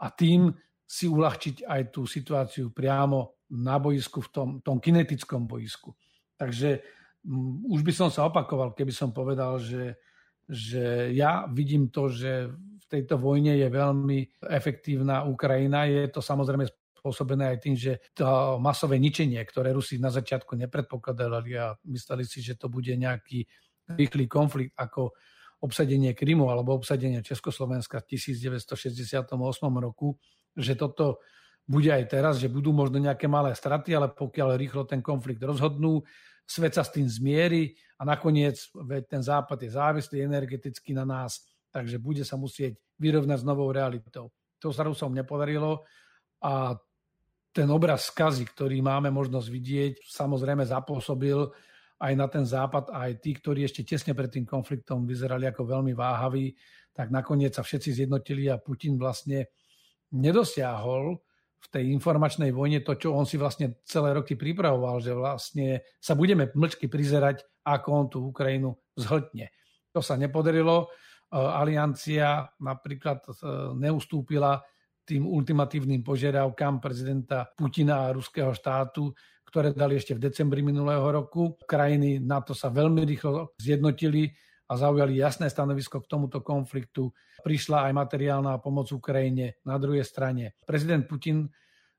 a 0.00 0.10
tým 0.10 0.52
si 0.84 1.06
uľahčiť 1.06 1.64
aj 1.64 1.82
tú 1.94 2.02
situáciu 2.04 2.74
priamo 2.74 3.46
na 3.54 3.78
boisku, 3.78 4.20
v 4.26 4.30
tom, 4.30 4.48
tom 4.58 4.82
kinetickom 4.82 5.46
boisku. 5.46 5.94
Takže 6.34 6.82
um, 7.26 7.62
už 7.70 7.86
by 7.86 7.92
som 7.94 8.08
sa 8.10 8.26
opakoval, 8.26 8.74
keby 8.74 8.90
som 8.90 9.14
povedal, 9.14 9.58
že 9.62 9.98
že 10.50 11.14
ja 11.14 11.46
vidím 11.46 11.94
to, 11.94 12.10
že 12.10 12.50
v 12.50 12.84
tejto 12.90 13.22
vojne 13.22 13.54
je 13.54 13.70
veľmi 13.70 14.42
efektívna 14.50 15.22
Ukrajina. 15.22 15.86
Je 15.86 16.10
to 16.10 16.18
samozrejme 16.18 16.66
spôsobené 16.98 17.54
aj 17.54 17.58
tým, 17.62 17.78
že 17.78 18.02
to 18.12 18.58
masové 18.58 18.98
ničenie, 18.98 19.38
ktoré 19.46 19.70
Rusi 19.70 20.02
na 20.02 20.10
začiatku 20.10 20.58
nepredpokladali 20.58 21.54
a 21.54 21.78
mysleli 21.86 22.26
si, 22.26 22.42
že 22.42 22.58
to 22.58 22.66
bude 22.66 22.90
nejaký 22.90 23.46
rýchly 23.94 24.26
konflikt 24.26 24.74
ako 24.74 25.14
obsadenie 25.60 26.16
Krymu 26.16 26.48
alebo 26.48 26.76
obsadenie 26.76 27.20
Československa 27.20 28.00
v 28.00 28.16
1968 28.16 29.28
roku, 29.80 30.16
že 30.56 30.74
toto 30.74 31.20
bude 31.68 31.92
aj 31.92 32.04
teraz, 32.10 32.34
že 32.40 32.50
budú 32.50 32.74
možno 32.74 32.98
nejaké 32.98 33.30
malé 33.30 33.54
straty, 33.54 33.94
ale 33.94 34.10
pokiaľ 34.10 34.58
rýchlo 34.58 34.82
ten 34.88 34.98
konflikt 35.04 35.38
rozhodnú, 35.44 36.02
svet 36.48 36.74
sa 36.74 36.82
s 36.82 36.90
tým 36.90 37.06
zmierí 37.06 37.76
a 38.00 38.02
nakoniec 38.02 38.58
veď 38.74 39.02
ten 39.06 39.22
západ 39.22 39.60
je 39.62 39.70
závislý 39.70 40.26
energeticky 40.26 40.90
na 40.96 41.06
nás, 41.06 41.46
takže 41.70 42.02
bude 42.02 42.26
sa 42.26 42.34
musieť 42.34 42.74
vyrovnať 42.98 43.38
s 43.38 43.46
novou 43.46 43.70
realitou. 43.70 44.34
To 44.58 44.74
sa 44.74 44.82
Rusom 44.82 45.14
nepodarilo 45.14 45.86
a 46.42 46.74
ten 47.50 47.66
obraz 47.70 48.10
skazy, 48.10 48.46
ktorý 48.50 48.82
máme 48.82 49.10
možnosť 49.14 49.48
vidieť, 49.50 49.94
samozrejme 50.06 50.66
zapôsobil 50.66 51.50
aj 52.00 52.12
na 52.16 52.26
ten 52.32 52.48
západ 52.48 52.90
aj 52.96 53.20
tí, 53.20 53.36
ktorí 53.36 53.68
ešte 53.68 53.84
tesne 53.84 54.16
pred 54.16 54.32
tým 54.32 54.48
konfliktom 54.48 55.04
vyzerali 55.04 55.44
ako 55.44 55.68
veľmi 55.68 55.92
váhaví, 55.92 56.56
tak 56.96 57.12
nakoniec 57.12 57.52
sa 57.52 57.62
všetci 57.62 58.02
zjednotili 58.02 58.48
a 58.48 58.56
Putin 58.56 58.96
vlastne 58.96 59.52
nedosiahol 60.10 61.20
v 61.60 61.66
tej 61.68 61.84
informačnej 61.92 62.56
vojne 62.56 62.80
to, 62.80 62.96
čo 62.96 63.12
on 63.12 63.28
si 63.28 63.36
vlastne 63.36 63.84
celé 63.84 64.16
roky 64.16 64.32
pripravoval, 64.32 65.04
že 65.04 65.12
vlastne 65.12 65.84
sa 66.00 66.16
budeme 66.16 66.48
mlčky 66.56 66.88
prizerať, 66.88 67.44
ako 67.68 67.88
on 67.92 68.06
tú 68.08 68.18
Ukrajinu 68.32 68.80
zhltne. 68.96 69.52
To 69.92 70.00
sa 70.00 70.16
nepodarilo. 70.16 70.88
E, 70.88 71.36
aliancia 71.36 72.48
napríklad 72.64 73.20
e, 73.28 73.32
neustúpila 73.76 74.64
tým 75.04 75.28
ultimatívnym 75.28 76.00
požiadavkám 76.00 76.80
prezidenta 76.80 77.44
Putina 77.52 78.08
a 78.08 78.14
ruského 78.16 78.56
štátu, 78.56 79.12
ktoré 79.50 79.74
dali 79.74 79.98
ešte 79.98 80.14
v 80.14 80.30
decembri 80.30 80.62
minulého 80.62 81.02
roku. 81.02 81.58
Krajiny 81.66 82.22
na 82.22 82.38
to 82.38 82.54
sa 82.54 82.70
veľmi 82.70 83.02
rýchlo 83.02 83.58
zjednotili 83.58 84.30
a 84.70 84.78
zaujali 84.78 85.18
jasné 85.18 85.50
stanovisko 85.50 85.98
k 85.98 86.06
tomuto 86.06 86.38
konfliktu. 86.46 87.10
Prišla 87.42 87.90
aj 87.90 87.92
materiálna 87.98 88.62
pomoc 88.62 88.86
Ukrajine 88.94 89.58
na 89.66 89.74
druhej 89.82 90.06
strane. 90.06 90.54
Prezident 90.62 91.02
Putin 91.10 91.50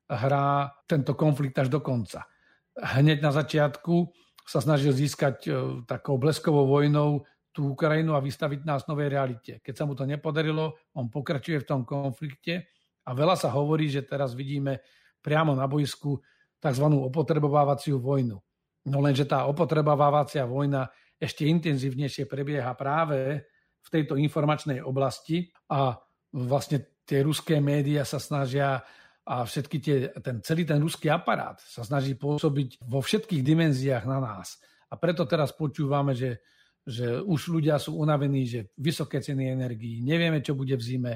hrá 0.08 0.72
tento 0.88 1.12
konflikt 1.12 1.60
až 1.60 1.68
do 1.68 1.84
konca. 1.84 2.24
Hneď 2.72 3.20
na 3.20 3.36
začiatku 3.36 4.08
sa 4.48 4.64
snažil 4.64 4.96
získať 4.96 5.36
e, 5.44 5.50
takou 5.84 6.16
bleskovou 6.16 6.64
vojnou 6.64 7.28
tú 7.52 7.76
Ukrajinu 7.76 8.16
a 8.16 8.24
vystaviť 8.24 8.64
nás 8.64 8.88
novej 8.88 9.12
realite. 9.12 9.60
Keď 9.60 9.74
sa 9.76 9.84
mu 9.84 9.92
to 9.92 10.08
nepodarilo, 10.08 10.80
on 10.96 11.12
pokračuje 11.12 11.60
v 11.60 11.68
tom 11.68 11.84
konflikte 11.84 12.72
a 13.04 13.12
veľa 13.12 13.36
sa 13.36 13.52
hovorí, 13.52 13.92
že 13.92 14.00
teraz 14.00 14.32
vidíme 14.32 14.80
priamo 15.20 15.52
na 15.52 15.68
boisku 15.68 16.18
tzv. 16.62 16.86
opotrebovávaciu 16.86 17.98
vojnu. 17.98 18.38
No 18.86 18.98
lenže 19.02 19.26
tá 19.26 19.50
opotrebovávacia 19.50 20.46
vojna 20.46 20.86
ešte 21.18 21.46
intenzívnejšie 21.46 22.26
prebieha 22.30 22.70
práve 22.78 23.46
v 23.82 23.88
tejto 23.90 24.14
informačnej 24.14 24.82
oblasti 24.82 25.50
a 25.70 25.98
vlastne 26.34 27.02
tie 27.02 27.22
ruské 27.22 27.58
médiá 27.58 28.06
sa 28.06 28.22
snažia 28.22 28.82
a 29.22 29.46
všetky 29.46 29.76
tie, 29.78 29.96
ten, 30.18 30.42
celý 30.42 30.66
ten 30.66 30.82
ruský 30.82 31.06
aparát 31.06 31.58
sa 31.62 31.86
snaží 31.86 32.18
pôsobiť 32.18 32.82
vo 32.82 32.98
všetkých 32.98 33.42
dimenziách 33.46 34.02
na 34.06 34.18
nás. 34.18 34.58
A 34.90 34.98
preto 34.98 35.22
teraz 35.30 35.54
počúvame, 35.54 36.18
že, 36.18 36.42
že 36.82 37.22
už 37.22 37.54
ľudia 37.54 37.78
sú 37.78 37.94
unavení, 38.02 38.42
že 38.50 38.74
vysoké 38.82 39.22
ceny 39.22 39.54
energií, 39.54 40.02
nevieme, 40.02 40.42
čo 40.42 40.58
bude 40.58 40.74
v 40.74 40.82
zime. 40.82 41.12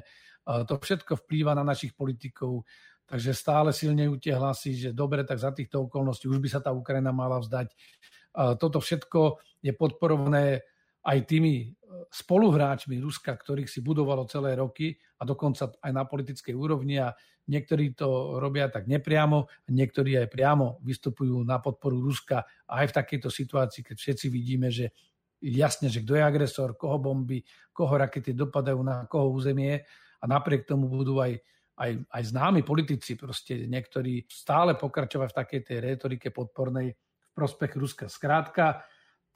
To 0.47 0.75
všetko 0.79 1.27
vplýva 1.27 1.59
na 1.59 1.67
našich 1.67 1.91
politikov, 1.99 2.63
takže 3.11 3.35
stále 3.35 3.75
silnejú 3.75 4.23
tie 4.23 4.39
hlasy, 4.39 4.79
že 4.79 4.91
dobre, 4.95 5.27
tak 5.27 5.43
za 5.43 5.51
týchto 5.51 5.91
okolností 5.91 6.31
už 6.31 6.39
by 6.39 6.49
sa 6.51 6.61
tá 6.63 6.71
Ukrajina 6.71 7.11
mala 7.11 7.43
vzdať. 7.43 7.75
Toto 8.63 8.79
všetko 8.79 9.43
je 9.67 9.73
podporované 9.75 10.63
aj 11.07 11.19
tými 11.23 11.55
e, 11.63 11.67
spoluhráčmi 12.11 12.99
Ruska, 12.99 13.31
ktorých 13.31 13.71
si 13.71 13.79
budovalo 13.79 14.27
celé 14.27 14.59
roky 14.59 14.99
a 15.17 15.23
dokonca 15.23 15.71
aj 15.79 15.93
na 15.95 16.03
politickej 16.03 16.51
úrovni 16.51 16.99
a 16.99 17.15
niektorí 17.47 17.95
to 17.95 18.43
robia 18.43 18.67
tak 18.67 18.91
nepriamo 18.91 19.39
a 19.47 19.69
niektorí 19.71 20.19
aj 20.19 20.27
priamo 20.35 20.83
vystupujú 20.83 21.47
na 21.47 21.63
podporu 21.63 22.03
Ruska 22.03 22.43
aj 22.67 22.91
v 22.91 22.97
takejto 22.99 23.31
situácii, 23.31 23.87
keď 23.87 23.97
všetci 24.03 24.27
vidíme, 24.27 24.67
že 24.67 24.91
jasne, 25.39 25.87
že 25.87 26.03
kto 26.03 26.19
je 26.19 26.27
agresor, 26.27 26.75
koho 26.75 26.99
bomby, 26.99 27.47
koho 27.71 27.95
rakety 27.95 28.35
dopadajú 28.35 28.83
na 28.83 29.07
koho 29.07 29.31
územie 29.31 29.87
a 30.21 30.25
napriek 30.25 30.65
tomu 30.65 30.89
budú 30.89 31.21
aj, 31.21 31.39
aj, 31.81 31.91
aj 32.09 32.23
známi 32.33 32.65
politici, 32.65 33.15
proste 33.15 33.69
niektorí 33.69 34.25
stále 34.29 34.75
pokračovať 34.75 35.29
v 35.33 35.39
takej 35.39 35.61
tej 35.65 35.79
retorike 35.81 36.29
podpornej 36.33 36.93
v 36.97 37.31
prospech 37.37 37.73
Ruska. 37.77 38.07
Skrátka, 38.09 38.85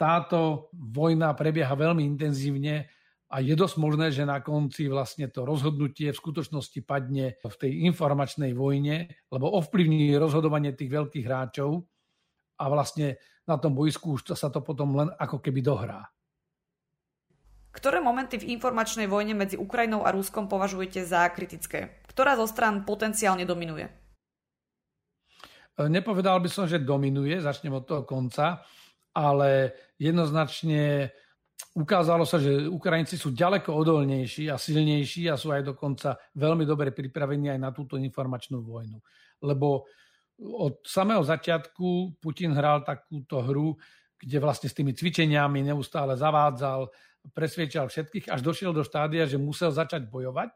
táto 0.01 0.73
vojna 0.73 1.37
prebieha 1.37 1.77
veľmi 1.77 2.01
intenzívne 2.09 2.89
a 3.31 3.39
je 3.39 3.55
dosť 3.55 3.77
možné, 3.79 4.11
že 4.11 4.27
na 4.27 4.43
konci 4.43 4.91
vlastne 4.91 5.31
to 5.31 5.47
rozhodnutie 5.47 6.11
v 6.11 6.19
skutočnosti 6.19 6.81
padne 6.83 7.39
v 7.39 7.57
tej 7.61 7.87
informačnej 7.87 8.57
vojne, 8.57 9.07
lebo 9.31 9.47
ovplyvní 9.61 10.17
rozhodovanie 10.19 10.75
tých 10.75 10.91
veľkých 10.91 11.29
hráčov 11.29 11.87
a 12.59 12.65
vlastne 12.67 13.21
na 13.47 13.55
tom 13.61 13.77
boisku 13.77 14.19
už 14.19 14.35
sa 14.35 14.51
to 14.51 14.65
potom 14.65 14.99
len 14.99 15.09
ako 15.15 15.39
keby 15.39 15.63
dohrá. 15.63 16.11
Ktoré 17.71 18.03
momenty 18.03 18.43
v 18.43 18.51
informačnej 18.59 19.07
vojne 19.07 19.39
medzi 19.39 19.55
Ukrajinou 19.55 20.03
a 20.03 20.11
Ruskom 20.11 20.51
považujete 20.51 21.07
za 21.07 21.31
kritické? 21.31 22.03
Ktorá 22.11 22.35
zo 22.35 22.51
stran 22.51 22.83
potenciálne 22.83 23.47
dominuje? 23.47 23.87
E, 25.79 25.87
nepovedal 25.87 26.43
by 26.43 26.51
som, 26.51 26.67
že 26.67 26.83
dominuje, 26.83 27.39
začnem 27.39 27.71
od 27.79 27.87
toho 27.87 28.03
konca, 28.03 28.67
ale 29.15 29.75
jednoznačne 30.03 31.15
ukázalo 31.79 32.27
sa, 32.27 32.43
že 32.43 32.67
Ukrajinci 32.67 33.15
sú 33.15 33.31
ďaleko 33.31 33.71
odolnejší 33.71 34.51
a 34.51 34.59
silnejší 34.59 35.31
a 35.31 35.39
sú 35.39 35.55
aj 35.55 35.63
dokonca 35.71 36.19
veľmi 36.35 36.67
dobre 36.67 36.91
pripravení 36.91 37.55
aj 37.55 37.61
na 37.63 37.71
túto 37.71 37.95
informačnú 37.95 38.67
vojnu. 38.67 38.99
Lebo 39.47 39.87
od 40.41 40.83
samého 40.83 41.23
začiatku 41.23 42.19
Putin 42.19 42.57
hral 42.57 42.83
takúto 42.83 43.45
hru, 43.45 43.77
kde 44.17 44.37
vlastne 44.41 44.69
s 44.69 44.77
tými 44.77 44.93
cvičeniami 44.97 45.65
neustále 45.65 46.17
zavádzal, 46.17 46.89
presviečal 47.37 47.89
všetkých, 47.89 48.33
až 48.33 48.41
došiel 48.41 48.73
do 48.73 48.85
štádia, 48.85 49.29
že 49.29 49.37
musel 49.37 49.71
začať 49.71 50.09
bojovať. 50.09 50.53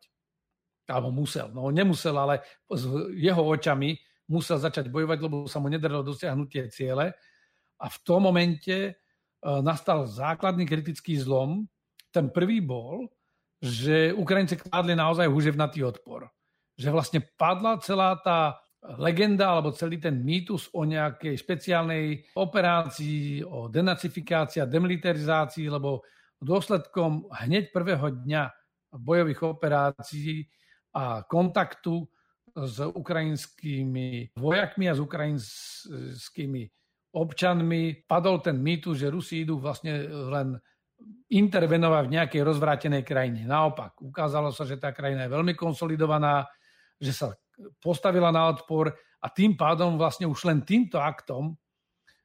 Alebo 0.85 1.09
musel, 1.09 1.48
no 1.57 1.72
nemusel, 1.72 2.12
ale 2.12 2.44
s 2.68 2.85
jeho 3.16 3.40
očami 3.40 3.96
musel 4.29 4.61
začať 4.61 4.92
bojovať, 4.92 5.18
lebo 5.20 5.37
sa 5.48 5.57
mu 5.61 5.72
nedarilo 5.72 6.05
dosiahnuť 6.05 6.48
tie 6.48 6.64
ciele. 6.68 7.07
A 7.81 7.87
v 7.88 7.98
tom 8.05 8.29
momente 8.29 8.77
e, 8.88 8.92
nastal 9.64 10.05
základný 10.05 10.68
kritický 10.68 11.16
zlom. 11.16 11.64
Ten 12.12 12.29
prvý 12.29 12.61
bol, 12.61 13.09
že 13.64 14.12
Ukrajinci 14.12 14.61
kládli 14.61 14.92
naozaj 14.92 15.24
húževnatý 15.24 15.85
odpor. 15.88 16.29
Že 16.77 16.88
vlastne 16.92 17.20
padla 17.37 17.81
celá 17.81 18.20
tá 18.20 18.61
legenda 19.00 19.57
alebo 19.57 19.72
celý 19.72 19.96
ten 19.96 20.20
mýtus 20.20 20.68
o 20.77 20.85
nejakej 20.85 21.40
špeciálnej 21.40 22.37
operácii, 22.37 23.40
o 23.40 23.72
denacifikácii 23.72 24.61
a 24.61 24.68
demilitarizácii, 24.68 25.72
lebo 25.72 26.05
dôsledkom 26.42 27.31
hneď 27.31 27.70
prvého 27.70 28.11
dňa 28.25 28.42
bojových 28.94 29.40
operácií 29.42 30.47
a 30.94 31.27
kontaktu 31.27 32.07
s 32.55 32.79
ukrajinskými 32.79 34.38
vojakmi 34.38 34.87
a 34.87 34.94
s 34.94 35.01
ukrajinskými 35.03 36.62
občanmi 37.14 38.07
padol 38.07 38.38
ten 38.38 38.59
mýtus, 38.59 39.03
že 39.03 39.11
Rusi 39.11 39.42
idú 39.42 39.59
vlastne 39.59 40.07
len 40.07 40.59
intervenovať 41.31 42.05
v 42.07 42.14
nejakej 42.14 42.42
rozvrátenej 42.47 43.03
krajine. 43.03 43.42
Naopak, 43.47 43.99
ukázalo 43.99 44.55
sa, 44.55 44.62
že 44.62 44.79
tá 44.79 44.94
krajina 44.94 45.27
je 45.27 45.35
veľmi 45.35 45.55
konsolidovaná, 45.59 46.47
že 47.03 47.11
sa 47.11 47.35
postavila 47.83 48.31
na 48.31 48.51
odpor 48.51 48.94
a 48.94 49.27
tým 49.31 49.59
pádom 49.59 49.99
vlastne 49.99 50.31
už 50.31 50.47
len 50.47 50.62
týmto 50.62 51.03
aktom 51.03 51.59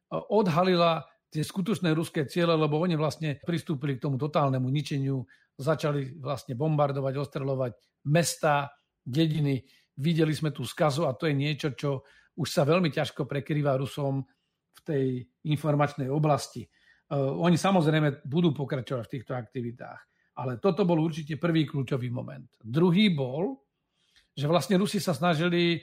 odhalila 0.10 1.06
tie 1.30 1.46
skutočné 1.46 1.94
ruské 1.94 2.26
ciele, 2.26 2.58
lebo 2.58 2.82
oni 2.82 2.98
vlastne 2.98 3.38
pristúpili 3.46 3.96
k 3.98 4.10
tomu 4.10 4.18
totálnemu 4.18 4.66
ničeniu, 4.66 5.22
začali 5.56 6.18
vlastne 6.18 6.58
bombardovať, 6.58 7.14
ostreľovať 7.16 7.74
mesta, 8.10 8.74
dediny. 9.06 9.62
Videli 10.00 10.34
sme 10.34 10.50
tú 10.50 10.66
skazu 10.66 11.06
a 11.06 11.14
to 11.14 11.30
je 11.30 11.36
niečo, 11.36 11.76
čo 11.78 12.02
už 12.40 12.48
sa 12.48 12.64
veľmi 12.64 12.90
ťažko 12.90 13.28
prekrýva 13.28 13.76
Rusom 13.76 14.24
v 14.72 14.80
tej 14.82 15.06
informačnej 15.52 16.08
oblasti. 16.08 16.64
E, 16.64 16.70
oni 17.20 17.60
samozrejme 17.60 18.24
budú 18.24 18.56
pokračovať 18.56 19.04
v 19.06 19.14
týchto 19.20 19.34
aktivitách, 19.36 20.00
ale 20.40 20.56
toto 20.64 20.88
bol 20.88 21.04
určite 21.04 21.36
prvý 21.36 21.68
kľúčový 21.68 22.08
moment. 22.08 22.48
Druhý 22.64 23.12
bol, 23.12 23.60
že 24.32 24.48
vlastne 24.48 24.80
Rusi 24.80 25.04
sa 25.04 25.12
snažili 25.12 25.76
e, 25.76 25.80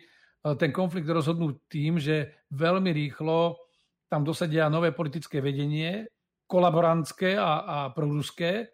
ten 0.57 0.73
konflikt 0.73 1.13
rozhodnúť 1.13 1.69
tým, 1.69 2.01
že 2.01 2.49
veľmi 2.57 2.89
rýchlo 2.89 3.66
tam 4.07 4.23
dosadia 4.23 4.71
nové 4.71 4.95
politické 4.95 5.43
vedenie, 5.43 6.07
kolaborantské 6.47 7.35
a, 7.35 7.53
a 7.63 7.77
proruské. 7.91 8.71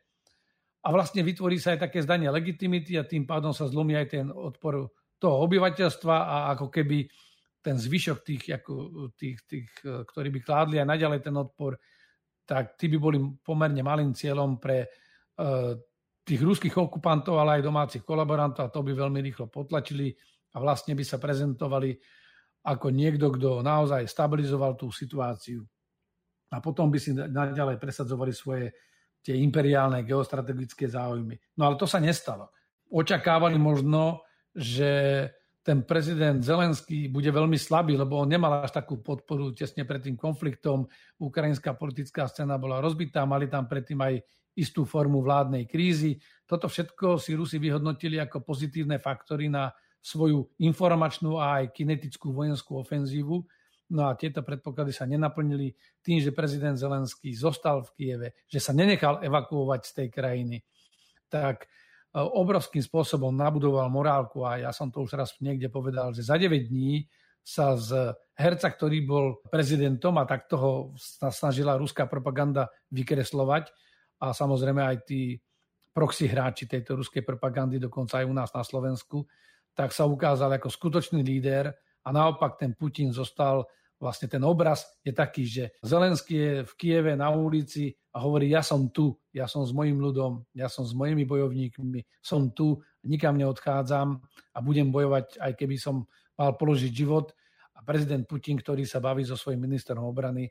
A 0.82 0.88
vlastne 0.90 1.22
vytvorí 1.22 1.56
sa 1.62 1.72
aj 1.72 1.88
také 1.88 2.02
zdanie 2.02 2.28
legitimity 2.28 2.98
a 2.98 3.06
tým 3.06 3.24
pádom 3.24 3.54
sa 3.54 3.70
zlomí 3.70 3.94
aj 3.96 4.06
ten 4.12 4.26
odpor 4.28 4.90
toho 5.16 5.36
obyvateľstva 5.46 6.16
a 6.26 6.36
ako 6.58 6.66
keby 6.68 7.06
ten 7.62 7.78
zvyšok 7.78 8.18
tých, 8.26 8.44
ako, 8.58 8.74
tých, 9.14 9.38
tých, 9.46 9.70
e, 9.86 10.02
ktorí 10.02 10.34
by 10.34 10.40
kládli 10.42 10.76
aj 10.82 10.88
naďalej 10.90 11.20
ten 11.22 11.34
odpor, 11.38 11.78
tak 12.42 12.74
tí 12.74 12.90
by 12.90 12.98
boli 12.98 13.18
pomerne 13.38 13.78
malým 13.86 14.10
cieľom 14.10 14.58
pre 14.58 14.82
uh, 15.38 15.78
tých 16.26 16.42
ruských 16.42 16.74
okupantov, 16.74 17.38
ale 17.38 17.62
aj 17.62 17.70
domácich 17.70 18.02
kolaborantov 18.02 18.66
a 18.66 18.72
to 18.74 18.82
by 18.82 18.92
veľmi 18.98 19.22
rýchlo 19.22 19.46
potlačili 19.46 20.10
a 20.52 20.56
vlastne 20.58 20.98
by 20.98 21.06
sa 21.06 21.22
prezentovali 21.22 21.94
ako 22.62 22.94
niekto, 22.94 23.34
kto 23.34 23.60
naozaj 23.60 24.06
stabilizoval 24.06 24.78
tú 24.78 24.94
situáciu. 24.94 25.66
A 26.52 26.60
potom 26.62 26.92
by 26.92 26.98
si 27.00 27.10
naďalej 27.16 27.80
presadzovali 27.80 28.30
svoje 28.30 28.70
tie 29.22 29.38
imperiálne 29.38 30.02
geostrategické 30.02 30.90
záujmy. 30.90 31.38
No 31.58 31.70
ale 31.70 31.78
to 31.78 31.86
sa 31.86 32.02
nestalo. 32.02 32.50
Očakávali 32.92 33.56
možno, 33.56 34.20
že 34.52 35.26
ten 35.62 35.86
prezident 35.86 36.42
Zelenský 36.42 37.06
bude 37.06 37.30
veľmi 37.30 37.54
slabý, 37.54 37.94
lebo 37.94 38.18
on 38.18 38.28
nemal 38.28 38.66
až 38.66 38.74
takú 38.74 38.98
podporu 38.98 39.54
tesne 39.54 39.86
pred 39.86 40.02
tým 40.02 40.18
konfliktom. 40.18 40.90
Ukrajinská 41.22 41.78
politická 41.78 42.26
scéna 42.26 42.58
bola 42.58 42.82
rozbitá, 42.82 43.22
mali 43.22 43.46
tam 43.46 43.70
predtým 43.70 44.02
aj 44.02 44.14
istú 44.58 44.82
formu 44.84 45.22
vládnej 45.22 45.64
krízy. 45.64 46.18
Toto 46.44 46.66
všetko 46.66 47.16
si 47.16 47.38
Rusi 47.38 47.56
vyhodnotili 47.62 48.18
ako 48.20 48.42
pozitívne 48.42 48.98
faktory 48.98 49.48
na 49.48 49.70
svoju 50.02 50.50
informačnú 50.58 51.38
a 51.38 51.62
aj 51.62 51.72
kinetickú 51.72 52.34
vojenskú 52.34 52.82
ofenzívu. 52.82 53.46
No 53.92 54.08
a 54.08 54.18
tieto 54.18 54.42
predpoklady 54.42 54.90
sa 54.90 55.06
nenaplnili 55.06 55.72
tým, 56.02 56.18
že 56.18 56.34
prezident 56.34 56.74
Zelenský 56.74 57.30
zostal 57.32 57.86
v 57.86 57.90
Kieve, 57.94 58.28
že 58.50 58.58
sa 58.58 58.74
nenechal 58.74 59.22
evakuovať 59.22 59.80
z 59.86 59.92
tej 60.02 60.08
krajiny. 60.10 60.56
Tak 61.30 61.64
e, 61.64 61.66
obrovským 62.18 62.82
spôsobom 62.82 63.30
nabudoval 63.30 63.86
morálku 63.92 64.42
a 64.42 64.58
ja 64.58 64.70
som 64.74 64.90
to 64.90 65.04
už 65.04 65.14
raz 65.14 65.36
niekde 65.38 65.70
povedal, 65.70 66.10
že 66.10 66.26
za 66.26 66.34
9 66.34 66.72
dní 66.72 67.06
sa 67.44 67.78
z 67.78 68.16
herca, 68.34 68.70
ktorý 68.70 69.06
bol 69.06 69.38
prezidentom 69.50 70.18
a 70.18 70.24
tak 70.26 70.48
toho 70.48 70.94
snažila 71.30 71.78
ruská 71.78 72.08
propaganda 72.08 72.70
vykreslovať, 72.90 73.70
a 74.22 74.30
samozrejme 74.30 74.78
aj 74.78 74.96
tí 75.02 75.42
proxy 75.90 76.30
hráči 76.30 76.70
tejto 76.70 76.94
ruskej 76.94 77.26
propagandy, 77.26 77.82
dokonca 77.82 78.22
aj 78.22 78.26
u 78.30 78.34
nás 78.34 78.54
na 78.54 78.62
Slovensku, 78.62 79.26
tak 79.72 79.96
sa 79.96 80.04
ukázal 80.04 80.52
ako 80.56 80.68
skutočný 80.68 81.24
líder 81.24 81.72
a 82.04 82.08
naopak 82.12 82.60
ten 82.60 82.76
Putin 82.76 83.14
zostal, 83.14 83.64
vlastne 83.96 84.26
ten 84.26 84.42
obraz 84.42 84.98
je 85.06 85.14
taký, 85.14 85.46
že 85.46 85.64
Zelenský 85.80 86.34
je 86.34 86.52
v 86.66 86.72
Kieve 86.74 87.12
na 87.14 87.30
ulici 87.30 87.94
a 88.12 88.20
hovorí, 88.20 88.50
ja 88.50 88.60
som 88.60 88.90
tu, 88.90 89.14
ja 89.30 89.46
som 89.46 89.62
s 89.62 89.70
mojim 89.70 90.02
ľudom, 90.02 90.42
ja 90.52 90.66
som 90.66 90.82
s 90.82 90.92
mojimi 90.92 91.22
bojovníkmi, 91.22 92.02
som 92.18 92.50
tu, 92.50 92.82
nikam 93.06 93.38
neodchádzam 93.38 94.18
a 94.52 94.58
budem 94.58 94.90
bojovať, 94.90 95.38
aj 95.38 95.52
keby 95.54 95.78
som 95.78 96.04
mal 96.34 96.58
položiť 96.58 96.92
život. 96.92 97.30
A 97.72 97.80
prezident 97.86 98.26
Putin, 98.28 98.60
ktorý 98.60 98.84
sa 98.84 99.00
baví 99.00 99.24
so 99.24 99.38
svojím 99.38 99.64
ministrom 99.64 100.04
obrany, 100.04 100.50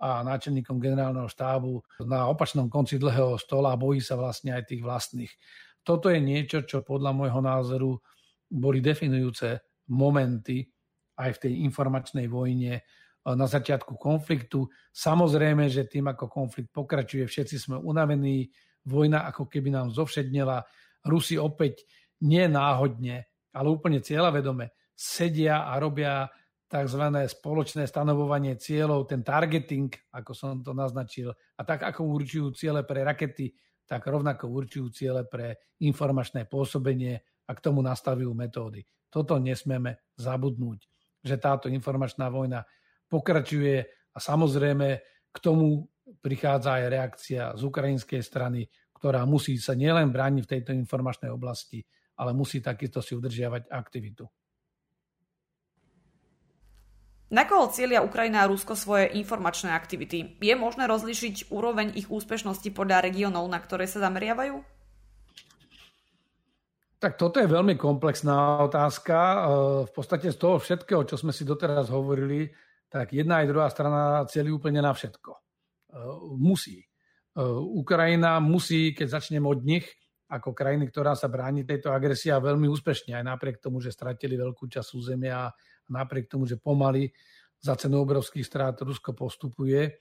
a 0.00 0.24
náčelníkom 0.24 0.80
generálneho 0.80 1.28
štábu 1.28 1.84
na 2.08 2.24
opačnom 2.32 2.72
konci 2.72 2.96
dlhého 2.96 3.36
stola 3.36 3.76
a 3.76 3.80
bojí 3.80 4.00
sa 4.00 4.16
vlastne 4.16 4.56
aj 4.56 4.72
tých 4.72 4.80
vlastných. 4.80 5.28
Toto 5.84 6.08
je 6.08 6.16
niečo, 6.16 6.64
čo 6.64 6.80
podľa 6.80 7.12
môjho 7.12 7.40
názoru 7.44 8.00
boli 8.50 8.82
definujúce 8.82 9.62
momenty 9.94 10.66
aj 11.16 11.30
v 11.38 11.40
tej 11.46 11.52
informačnej 11.70 12.26
vojne 12.26 12.82
na 13.24 13.46
začiatku 13.46 14.00
konfliktu. 14.00 14.66
Samozrejme, 14.90 15.68
že 15.68 15.86
tým, 15.86 16.08
ako 16.10 16.26
konflikt 16.26 16.72
pokračuje, 16.72 17.28
všetci 17.28 17.56
sme 17.60 17.76
unavení, 17.78 18.48
vojna 18.88 19.28
ako 19.28 19.46
keby 19.46 19.70
nám 19.70 19.92
zovšednela. 19.92 20.64
Rusi 21.04 21.36
opäť 21.36 21.84
nie 22.24 22.44
náhodne, 22.48 23.28
ale 23.52 23.68
úplne 23.68 24.00
cieľavedome 24.00 24.72
sedia 24.96 25.68
a 25.68 25.76
robia 25.80 26.28
tzv. 26.70 27.02
spoločné 27.26 27.84
stanovovanie 27.84 28.54
cieľov, 28.54 29.10
ten 29.10 29.26
targeting, 29.26 29.90
ako 30.14 30.32
som 30.32 30.62
to 30.62 30.70
naznačil, 30.70 31.34
a 31.34 31.60
tak 31.66 31.82
ako 31.82 32.06
určujú 32.06 32.54
ciele 32.54 32.86
pre 32.86 33.02
rakety, 33.02 33.50
tak 33.90 34.06
rovnako 34.06 34.46
určujú 34.46 34.86
ciele 34.94 35.26
pre 35.26 35.74
informačné 35.82 36.46
pôsobenie 36.46 37.18
a 37.50 37.52
k 37.52 37.60
tomu 37.60 37.82
nastavujú 37.82 38.30
metódy. 38.30 38.86
Toto 39.10 39.42
nesmieme 39.42 40.06
zabudnúť, 40.14 40.86
že 41.26 41.34
táto 41.34 41.66
informačná 41.66 42.30
vojna 42.30 42.62
pokračuje 43.10 43.82
a 44.14 44.18
samozrejme 44.22 44.88
k 45.34 45.38
tomu 45.42 45.90
prichádza 46.22 46.78
aj 46.78 46.84
reakcia 46.86 47.42
z 47.58 47.62
ukrajinskej 47.66 48.22
strany, 48.22 48.70
ktorá 48.94 49.26
musí 49.26 49.58
sa 49.58 49.74
nielen 49.74 50.14
brániť 50.14 50.42
v 50.46 50.52
tejto 50.54 50.72
informačnej 50.78 51.34
oblasti, 51.34 51.82
ale 52.22 52.30
musí 52.30 52.62
takisto 52.62 53.02
si 53.02 53.18
udržiavať 53.18 53.66
aktivitu. 53.66 54.24
Na 57.30 57.46
koho 57.46 57.70
cieľia 57.70 58.02
Ukrajina 58.02 58.42
a 58.42 58.50
Rusko 58.50 58.74
svoje 58.74 59.14
informačné 59.14 59.70
aktivity? 59.70 60.34
Je 60.42 60.54
možné 60.58 60.90
rozlišiť 60.90 61.54
úroveň 61.54 61.94
ich 61.94 62.10
úspešnosti 62.10 62.66
podľa 62.74 63.06
regiónov, 63.06 63.46
na 63.46 63.62
ktoré 63.62 63.86
sa 63.86 64.02
zameriavajú? 64.02 64.79
Tak 67.00 67.16
toto 67.16 67.40
je 67.40 67.48
veľmi 67.48 67.80
komplexná 67.80 68.60
otázka. 68.60 69.16
E, 69.16 69.38
v 69.88 69.92
podstate 69.96 70.28
z 70.28 70.36
toho 70.36 70.60
všetkého, 70.60 71.00
čo 71.08 71.16
sme 71.16 71.32
si 71.32 71.48
doteraz 71.48 71.88
hovorili, 71.88 72.52
tak 72.92 73.16
jedna 73.16 73.40
aj 73.40 73.48
druhá 73.48 73.68
strana 73.72 74.28
cieľi 74.28 74.52
úplne 74.52 74.84
na 74.84 74.92
všetko. 74.92 75.30
E, 75.32 75.40
musí. 76.36 76.84
E, 76.84 76.86
Ukrajina 77.80 78.36
musí, 78.44 78.92
keď 78.92 79.16
začneme 79.16 79.48
od 79.48 79.64
nich, 79.64 79.88
ako 80.30 80.54
krajiny, 80.54 80.86
ktorá 80.92 81.18
sa 81.18 81.26
bráni 81.26 81.66
tejto 81.66 81.90
agresie 81.90 82.30
a 82.30 82.38
veľmi 82.38 82.70
úspešne, 82.70 83.18
aj 83.18 83.24
napriek 83.26 83.58
tomu, 83.58 83.82
že 83.82 83.90
stratili 83.90 84.38
veľkú 84.38 84.70
časť 84.70 84.88
územia 84.94 85.50
a 85.50 85.52
napriek 85.90 86.30
tomu, 86.30 86.46
že 86.46 86.60
pomaly 86.60 87.10
za 87.58 87.74
cenu 87.74 88.04
obrovských 88.06 88.46
strát 88.46 88.78
Rusko 88.78 89.16
postupuje, 89.16 89.98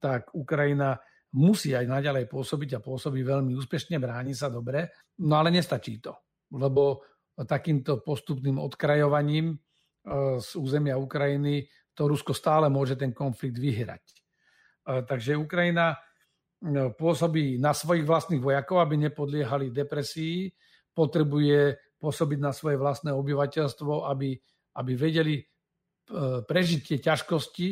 tak 0.00 0.32
Ukrajina 0.32 0.96
musí 1.36 1.76
aj 1.76 1.84
naďalej 1.84 2.24
pôsobiť 2.24 2.80
a 2.80 2.82
pôsobí 2.82 3.20
veľmi 3.20 3.52
úspešne, 3.52 4.00
bráni 4.00 4.32
sa 4.32 4.48
dobre, 4.48 4.96
no 5.20 5.36
ale 5.36 5.52
nestačí 5.52 6.00
to, 6.00 6.16
lebo 6.52 7.02
takýmto 7.36 8.00
postupným 8.00 8.56
odkrajovaním 8.56 9.52
e, 9.52 9.56
z 10.40 10.50
územia 10.56 10.96
Ukrajiny 10.96 11.68
to 11.92 12.08
Rusko 12.08 12.32
stále 12.32 12.68
môže 12.72 12.96
ten 12.96 13.12
konflikt 13.12 13.60
vyhrať. 13.60 14.04
E, 14.04 14.14
takže 15.04 15.36
Ukrajina 15.36 15.92
e, 15.92 15.98
pôsobí 16.96 17.60
na 17.60 17.76
svojich 17.76 18.08
vlastných 18.08 18.40
vojakov, 18.40 18.80
aby 18.80 19.10
nepodliehali 19.10 19.68
depresii, 19.68 20.48
potrebuje 20.96 21.76
pôsobiť 22.00 22.38
na 22.40 22.52
svoje 22.56 22.80
vlastné 22.80 23.12
obyvateľstvo, 23.12 24.08
aby 24.08 24.36
aby 24.76 24.92
vedeli 24.92 25.40
prežiť 26.46 26.80
tie 26.84 26.98
ťažkosti. 27.00 27.68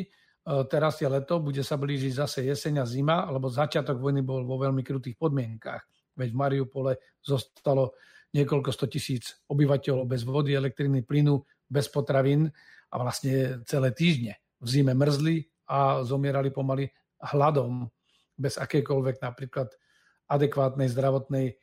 Teraz 0.69 1.01
je 1.01 1.07
leto, 1.09 1.41
bude 1.41 1.61
sa 1.65 1.79
blížiť 1.79 2.13
zase 2.13 2.39
jeseň 2.45 2.83
a 2.83 2.85
zima, 2.85 3.25
lebo 3.29 3.49
začiatok 3.49 3.97
vojny 3.97 4.21
bol 4.21 4.45
vo 4.45 4.61
veľmi 4.61 4.85
krutých 4.85 5.17
podmienkách. 5.17 6.13
Veď 6.17 6.29
v 6.31 6.37
Mariupole 6.37 6.91
zostalo 7.23 7.97
niekoľko 8.35 8.69
sto 8.75 8.85
tisíc 8.91 9.39
obyvateľov 9.47 10.03
bez 10.03 10.27
vody, 10.27 10.51
elektriny, 10.51 11.07
plynu, 11.07 11.39
bez 11.71 11.87
potravín 11.87 12.51
a 12.91 12.95
vlastne 12.99 13.63
celé 13.63 13.95
týždne 13.95 14.35
v 14.59 14.67
zime 14.67 14.91
mrzli 14.91 15.47
a 15.71 16.03
zomierali 16.03 16.51
pomaly 16.51 16.91
hladom 17.33 17.87
bez 18.35 18.59
akékoľvek 18.59 19.23
napríklad 19.23 19.71
adekvátnej 20.27 20.91
zdravotnej 20.91 21.55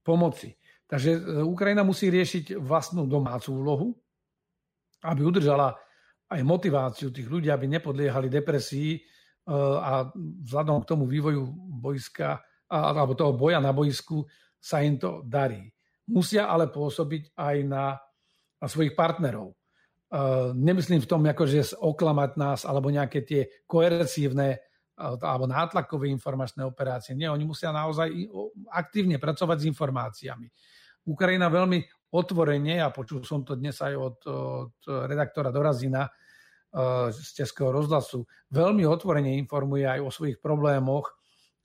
pomoci. 0.00 0.56
Takže 0.88 1.10
e, 1.16 1.20
Ukrajina 1.44 1.84
musí 1.84 2.08
riešiť 2.08 2.56
vlastnú 2.56 3.04
domácu 3.04 3.50
úlohu, 3.52 3.88
aby 5.04 5.20
udržala 5.24 5.76
aj 6.32 6.40
motiváciu 6.40 7.12
tých 7.12 7.28
ľudí, 7.28 7.52
aby 7.52 7.68
nepodliehali 7.68 8.32
depresii 8.32 8.96
e, 8.96 9.00
a 9.80 10.08
vzhľadom 10.14 10.82
k 10.82 10.88
tomu 10.88 11.04
vývoju 11.04 11.42
boiska 11.80 12.40
alebo 12.70 13.12
toho 13.12 13.36
boja 13.36 13.60
na 13.60 13.70
boisku 13.76 14.24
sa 14.56 14.80
im 14.80 14.96
to 14.96 15.20
darí. 15.28 15.73
Musia 16.10 16.50
ale 16.50 16.68
pôsobiť 16.68 17.32
aj 17.36 17.56
na, 17.64 17.96
na 18.60 18.66
svojich 18.68 18.92
partnerov. 18.92 19.52
E, 19.52 19.54
nemyslím 20.52 21.00
v 21.00 21.08
tom, 21.08 21.24
že 21.24 21.76
oklamať 21.76 22.30
nás 22.36 22.60
alebo 22.68 22.92
nejaké 22.92 23.24
tie 23.24 23.48
koercívne 23.64 24.48
e, 24.52 24.58
alebo 25.00 25.48
nátlakové 25.48 26.12
informačné 26.12 26.64
operácie. 26.64 27.16
Nie, 27.16 27.32
oni 27.32 27.48
musia 27.48 27.72
naozaj 27.72 28.12
aktívne 28.68 29.16
pracovať 29.16 29.64
s 29.64 29.68
informáciami. 29.68 30.46
Ukrajina 31.04 31.52
veľmi 31.52 32.08
otvorene, 32.14 32.78
a 32.78 32.88
počul 32.94 33.26
som 33.26 33.42
to 33.42 33.58
dnes 33.58 33.76
aj 33.82 33.94
od, 33.98 34.18
od 34.24 34.76
redaktora 34.86 35.50
Dorazina 35.50 36.06
eh, 36.06 37.10
z 37.10 37.28
Českého 37.42 37.74
rozhlasu, 37.74 38.24
veľmi 38.54 38.86
otvorene 38.86 39.34
informuje 39.42 39.84
aj 39.84 40.00
o 40.00 40.14
svojich 40.14 40.38
problémoch 40.38 41.10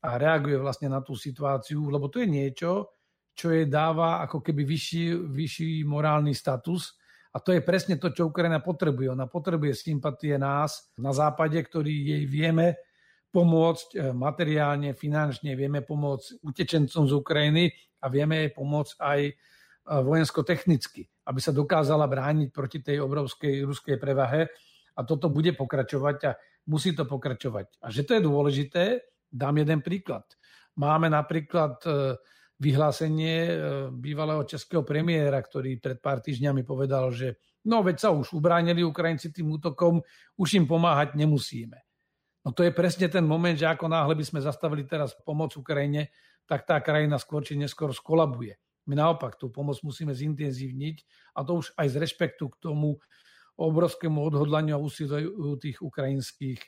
a 0.01 0.17
reaguje 0.17 0.57
vlastne 0.57 0.89
na 0.89 1.05
tú 1.05 1.13
situáciu, 1.13 1.91
lebo 1.91 2.09
to 2.09 2.23
je 2.23 2.27
niečo, 2.27 2.89
čo 3.39 3.55
jej 3.55 3.71
dáva 3.71 4.19
ako 4.27 4.43
keby 4.43 4.67
vyšší, 4.67 5.05
vyšší 5.31 5.71
morálny 5.87 6.35
status. 6.35 6.99
A 7.31 7.39
to 7.39 7.55
je 7.55 7.63
presne 7.63 7.95
to, 7.95 8.11
čo 8.11 8.27
Ukrajina 8.27 8.59
potrebuje. 8.59 9.15
Ona 9.15 9.31
potrebuje 9.31 9.79
sympatie 9.79 10.35
nás 10.35 10.91
na 10.99 11.15
západe, 11.15 11.55
ktorí 11.55 11.93
jej 12.11 12.23
vieme 12.27 12.75
pomôcť 13.31 13.87
eh, 13.95 14.11
materiálne, 14.11 14.91
finančne, 14.91 15.55
vieme 15.55 15.79
pomôcť 15.79 16.43
utečencom 16.43 17.07
z 17.07 17.13
Ukrajiny 17.15 17.71
a 18.03 18.11
vieme 18.11 18.43
jej 18.43 18.51
pomôcť 18.51 18.95
aj 18.99 19.19
vojensko-technicky, 19.89 21.09
aby 21.25 21.39
sa 21.41 21.49
dokázala 21.49 22.05
brániť 22.05 22.49
proti 22.53 22.79
tej 22.85 23.01
obrovskej 23.01 23.65
ruskej 23.65 23.97
prevahe. 23.97 24.45
A 24.93 25.01
toto 25.01 25.31
bude 25.31 25.55
pokračovať 25.55 26.17
a 26.27 26.31
musí 26.69 26.93
to 26.93 27.07
pokračovať. 27.07 27.81
A 27.81 27.87
že 27.89 28.03
to 28.05 28.19
je 28.19 28.21
dôležité, 28.21 28.83
dám 29.31 29.57
jeden 29.57 29.79
príklad. 29.79 30.27
Máme 30.75 31.07
napríklad 31.07 31.79
e, 31.87 32.19
vyhlásenie 32.59 33.37
e, 33.47 33.53
bývalého 33.89 34.43
českého 34.43 34.83
premiéra, 34.83 35.39
ktorý 35.39 35.79
pred 35.79 36.03
pár 36.03 36.19
týždňami 36.19 36.67
povedal, 36.67 37.09
že 37.15 37.39
no 37.63 37.79
veď 37.79 37.97
sa 38.03 38.09
už 38.11 38.35
ubránili 38.35 38.83
Ukrajinci 38.83 39.31
tým 39.31 39.55
útokom, 39.55 40.03
už 40.35 40.59
im 40.59 40.67
pomáhať 40.67 41.15
nemusíme. 41.15 41.79
No 42.43 42.51
to 42.51 42.67
je 42.67 42.75
presne 42.75 43.07
ten 43.07 43.23
moment, 43.23 43.55
že 43.55 43.67
ako 43.67 43.87
náhle 43.87 44.15
by 44.15 44.25
sme 44.27 44.43
zastavili 44.43 44.83
teraz 44.83 45.15
pomoc 45.23 45.55
Ukrajine, 45.55 46.11
tak 46.43 46.67
tá 46.67 46.83
krajina 46.83 47.15
skôr 47.15 47.47
či 47.47 47.55
neskôr 47.55 47.95
skolabuje. 47.95 48.59
My 48.89 48.99
naopak 48.99 49.39
tú 49.39 49.53
pomoc 49.53 49.79
musíme 49.85 50.11
zintenzívniť 50.11 50.95
a 51.37 51.45
to 51.45 51.63
už 51.63 51.77
aj 51.77 51.87
z 51.93 51.95
rešpektu 51.99 52.49
k 52.51 52.59
tomu 52.59 52.99
obrovskému 53.59 54.19
odhodlaniu 54.23 54.75
a 54.75 54.81
úsiliu 54.81 55.59
tých 55.59 55.83
ukrajinských 55.83 56.59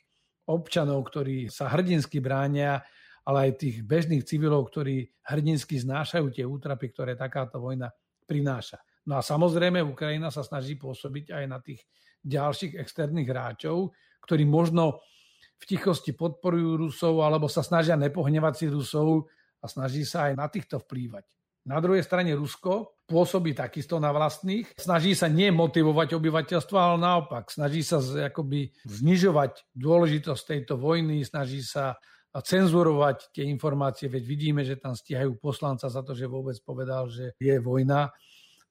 občanov, 0.46 1.08
ktorí 1.08 1.48
sa 1.48 1.72
hrdinsky 1.72 2.20
bránia, 2.20 2.84
ale 3.26 3.50
aj 3.50 3.62
tých 3.62 3.78
bežných 3.86 4.26
civilov, 4.26 4.70
ktorí 4.74 5.06
hrdinsky 5.30 5.78
znášajú 5.78 6.28
tie 6.34 6.46
útrapy, 6.46 6.90
ktoré 6.90 7.14
takáto 7.14 7.62
vojna 7.62 7.94
prináša. 8.26 8.82
No 9.06 9.18
a 9.18 9.22
samozrejme 9.26 9.82
Ukrajina 9.82 10.30
sa 10.30 10.46
snaží 10.46 10.78
pôsobiť 10.78 11.34
aj 11.34 11.46
na 11.50 11.58
tých 11.62 11.82
ďalších 12.22 12.78
externých 12.78 13.30
hráčov, 13.30 13.94
ktorí 14.26 14.46
možno 14.46 15.02
v 15.62 15.64
tichosti 15.66 16.14
podporujú 16.14 16.90
Rusov 16.90 17.22
alebo 17.22 17.46
sa 17.46 17.62
snažia 17.62 17.98
nepohnevať 17.98 18.54
si 18.58 18.66
Rusov 18.70 19.30
a 19.62 19.66
snaží 19.70 20.06
sa 20.06 20.30
aj 20.30 20.34
na 20.38 20.48
týchto 20.50 20.82
vplývať. 20.82 21.26
Na 21.62 21.78
druhej 21.78 22.02
strane 22.02 22.34
Rusko 22.34 23.06
pôsobí 23.06 23.54
takisto 23.54 24.02
na 24.02 24.10
vlastných. 24.10 24.66
Snaží 24.82 25.14
sa 25.14 25.30
nemotivovať 25.30 26.18
obyvateľstvo, 26.18 26.74
ale 26.74 26.98
naopak. 26.98 27.54
Snaží 27.54 27.86
sa 27.86 28.02
akoby 28.02 28.74
znižovať 28.90 29.70
dôležitosť 29.78 30.42
tejto 30.42 30.82
vojny, 30.82 31.22
snaží 31.22 31.62
sa 31.62 32.02
cenzurovať 32.40 33.36
tie 33.36 33.44
informácie, 33.52 34.08
veď 34.08 34.24
vidíme, 34.24 34.64
že 34.64 34.80
tam 34.80 34.96
stíhajú 34.96 35.36
poslanca 35.36 35.92
za 35.92 36.00
to, 36.00 36.16
že 36.16 36.32
vôbec 36.32 36.56
povedal, 36.64 37.12
že 37.12 37.36
je 37.36 37.60
vojna, 37.60 38.16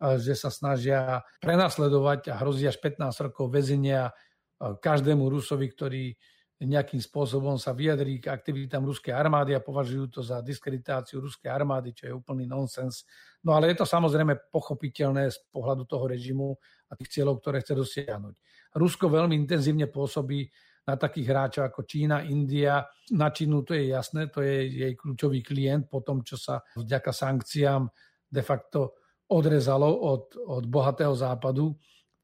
že 0.00 0.32
sa 0.32 0.48
snažia 0.48 1.20
prenasledovať 1.44 2.32
a 2.32 2.40
hrozí 2.40 2.64
až 2.64 2.80
15 2.80 3.28
rokov 3.28 3.52
väzenia 3.52 4.16
každému 4.56 5.28
Rusovi, 5.28 5.68
ktorý 5.68 6.16
nejakým 6.60 7.00
spôsobom 7.00 7.56
sa 7.56 7.72
vyjadrí 7.72 8.20
k 8.20 8.28
aktivitám 8.28 8.84
ruskej 8.84 9.16
armády 9.16 9.56
a 9.56 9.64
považujú 9.64 10.12
to 10.12 10.20
za 10.20 10.44
diskreditáciu 10.44 11.16
ruskej 11.24 11.48
armády, 11.48 11.96
čo 11.96 12.04
je 12.04 12.12
úplný 12.12 12.44
nonsens. 12.44 13.08
No 13.40 13.56
ale 13.56 13.72
je 13.72 13.80
to 13.80 13.88
samozrejme 13.88 14.52
pochopiteľné 14.52 15.32
z 15.32 15.40
pohľadu 15.48 15.88
toho 15.88 16.04
režimu 16.04 16.52
a 16.88 17.00
tých 17.00 17.16
cieľov, 17.16 17.40
ktoré 17.40 17.64
chce 17.64 17.72
dosiahnuť. 17.72 18.34
Rusko 18.76 19.08
veľmi 19.08 19.40
intenzívne 19.40 19.88
pôsobí 19.88 20.52
na 20.90 20.98
takých 20.98 21.30
hráčov 21.30 21.62
ako 21.70 21.86
Čína, 21.86 22.26
India. 22.26 22.82
Na 23.14 23.30
Čínu 23.30 23.62
to 23.62 23.78
je 23.78 23.94
jasné, 23.94 24.26
to 24.26 24.42
je 24.42 24.66
jej 24.66 24.92
kľúčový 24.98 25.46
klient 25.46 25.86
po 25.86 26.02
tom, 26.02 26.26
čo 26.26 26.34
sa 26.34 26.58
vďaka 26.74 27.14
sankciám 27.14 27.86
de 28.26 28.42
facto 28.42 28.98
odrezalo 29.30 29.86
od, 29.86 30.34
od 30.50 30.66
bohatého 30.66 31.14
západu 31.14 31.70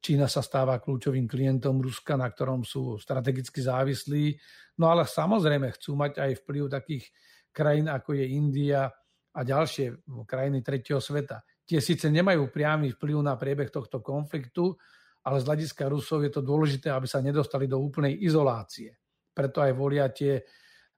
Čína 0.06 0.30
sa 0.30 0.38
stáva 0.38 0.78
kľúčovým 0.78 1.26
klientom 1.26 1.82
Ruska, 1.82 2.14
na 2.14 2.30
ktorom 2.30 2.62
sú 2.62 2.94
strategicky 2.94 3.58
závislí. 3.58 4.38
No 4.78 4.92
ale 4.92 5.02
samozrejme 5.02 5.74
chcú 5.74 5.98
mať 5.98 6.22
aj 6.22 6.46
vplyv 6.46 6.64
takých 6.70 7.10
krajín, 7.50 7.90
ako 7.90 8.14
je 8.14 8.24
India 8.30 8.86
a 9.34 9.40
ďalšie 9.42 10.06
krajiny 10.22 10.62
tretieho 10.62 11.02
sveta. 11.02 11.42
Tie 11.66 11.82
síce 11.82 12.06
nemajú 12.06 12.46
priamy 12.54 12.94
vplyv 12.94 13.18
na 13.18 13.34
priebeh 13.34 13.66
tohto 13.74 13.98
konfliktu, 13.98 14.78
ale 15.26 15.42
z 15.42 15.44
hľadiska 15.50 15.90
Rusov 15.90 16.22
je 16.22 16.30
to 16.30 16.42
dôležité, 16.46 16.94
aby 16.94 17.10
sa 17.10 17.18
nedostali 17.18 17.66
do 17.66 17.82
úplnej 17.82 18.14
izolácie. 18.22 18.94
Preto 19.34 19.58
aj 19.58 19.72
volia 19.74 20.06
tie 20.14 20.38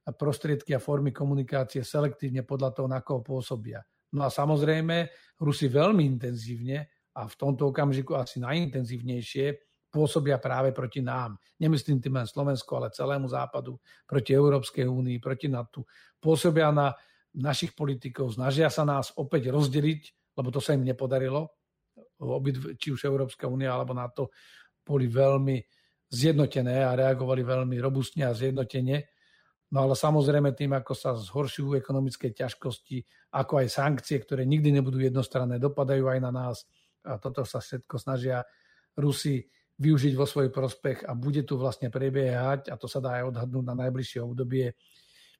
prostriedky 0.04 0.76
a 0.76 0.80
formy 0.80 1.16
komunikácie 1.16 1.80
selektívne 1.80 2.44
podľa 2.44 2.70
toho, 2.76 2.88
na 2.92 3.00
koho 3.00 3.24
pôsobia. 3.24 3.80
No 4.12 4.24
a 4.24 4.30
samozrejme, 4.32 5.08
Rusi 5.40 5.68
veľmi 5.68 6.04
intenzívne 6.04 7.08
a 7.16 7.24
v 7.24 7.34
tomto 7.36 7.72
okamžiku 7.72 8.16
asi 8.16 8.40
najintenzívnejšie 8.40 9.46
pôsobia 9.88 10.36
práve 10.36 10.72
proti 10.76 11.00
nám. 11.00 11.36
Nemyslím 11.60 12.00
tým 12.00 12.20
len 12.20 12.28
Slovensku, 12.28 12.68
ale 12.76 12.92
celému 12.92 13.28
západu, 13.28 13.80
proti 14.04 14.36
Európskej 14.36 14.84
únii, 14.84 15.16
proti 15.20 15.48
NATO. 15.48 15.88
Pôsobia 16.20 16.68
na 16.72 16.92
našich 17.32 17.72
politikov, 17.72 18.32
snažia 18.36 18.68
sa 18.68 18.84
nás 18.84 19.12
opäť 19.16 19.52
rozdeliť, 19.52 20.36
lebo 20.36 20.48
to 20.52 20.60
sa 20.60 20.76
im 20.76 20.84
nepodarilo. 20.84 21.57
Či 22.78 22.88
už 22.92 23.06
Európska 23.06 23.46
únia 23.46 23.70
alebo 23.70 23.94
NATO 23.94 24.34
boli 24.82 25.06
veľmi 25.06 25.56
zjednotené 26.08 26.82
a 26.82 26.96
reagovali 26.96 27.44
veľmi 27.44 27.76
robustne 27.78 28.24
a 28.26 28.32
zjednotene. 28.32 29.06
No 29.68 29.84
ale 29.84 29.92
samozrejme 29.92 30.56
tým, 30.56 30.72
ako 30.72 30.92
sa 30.96 31.12
zhoršujú 31.12 31.76
ekonomické 31.76 32.32
ťažkosti, 32.32 33.04
ako 33.36 33.60
aj 33.60 33.68
sankcie, 33.68 34.16
ktoré 34.16 34.48
nikdy 34.48 34.72
nebudú 34.72 34.96
jednostranné, 34.96 35.60
dopadajú 35.60 36.08
aj 36.08 36.18
na 36.24 36.32
nás. 36.32 36.64
A 37.04 37.20
toto 37.20 37.44
sa 37.44 37.60
všetko 37.60 38.00
snažia 38.00 38.40
Rusi 38.96 39.44
využiť 39.78 40.12
vo 40.18 40.26
svoj 40.26 40.50
prospech 40.50 41.06
a 41.06 41.14
bude 41.14 41.44
tu 41.44 41.54
vlastne 41.54 41.92
prebiehať, 41.92 42.72
a 42.72 42.74
to 42.74 42.90
sa 42.90 42.98
dá 42.98 43.22
aj 43.22 43.30
odhadnúť 43.30 43.64
na 43.68 43.74
najbližšie 43.86 44.20
obdobie, 44.24 44.74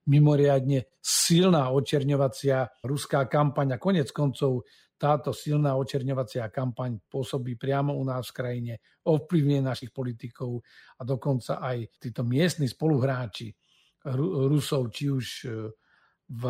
mimoriadne 0.06 0.86
silná 1.02 1.68
očerňovacia 1.74 2.86
ruská 2.86 3.26
kampaň 3.26 3.76
a 3.76 3.82
konec 3.82 4.08
koncov 4.14 4.64
táto 4.99 5.30
silná 5.30 5.78
očerňovacia 5.78 6.51
kampaň 6.51 6.99
pôsobí 7.07 7.55
priamo 7.55 7.94
u 7.94 8.03
nás 8.03 8.28
v 8.28 8.36
krajine, 8.36 8.74
ovplyvňuje 9.07 9.61
našich 9.62 9.94
politikov 9.94 10.61
a 10.99 11.07
dokonca 11.07 11.62
aj 11.62 12.03
títo 12.03 12.26
miestni 12.26 12.66
spoluhráči 12.66 13.55
Rusov, 14.51 14.90
či 14.90 15.11
už 15.11 15.26
e, 15.46 15.49
v, 16.28 16.42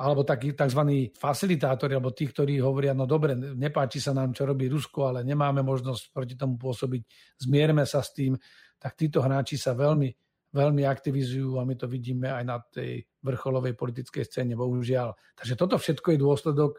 alebo 0.00 0.24
takí 0.24 0.56
tzv. 0.56 1.12
facilitátori, 1.12 1.92
alebo 1.92 2.14
tí, 2.14 2.30
ktorí 2.30 2.62
hovoria, 2.62 2.96
no 2.96 3.04
dobre, 3.04 3.36
nepáči 3.36 4.00
sa 4.00 4.16
nám, 4.16 4.32
čo 4.32 4.48
robí 4.48 4.70
Rusko, 4.70 5.12
ale 5.12 5.20
nemáme 5.26 5.60
možnosť 5.60 6.14
proti 6.14 6.34
tomu 6.38 6.56
pôsobiť, 6.56 7.02
zmierme 7.42 7.84
sa 7.84 8.00
s 8.00 8.16
tým, 8.16 8.38
tak 8.80 8.96
títo 8.96 9.20
hráči 9.20 9.60
sa 9.60 9.76
veľmi, 9.76 10.08
veľmi 10.56 10.82
aktivizujú 10.88 11.60
a 11.60 11.66
my 11.68 11.74
to 11.76 11.84
vidíme 11.84 12.32
aj 12.32 12.44
na 12.48 12.56
tej 12.62 13.04
vrcholovej 13.20 13.76
politickej 13.76 14.24
scéne, 14.24 14.56
bohužiaľ. 14.56 15.12
Takže 15.36 15.54
toto 15.58 15.76
všetko 15.76 16.16
je 16.16 16.18
dôsledok 16.22 16.72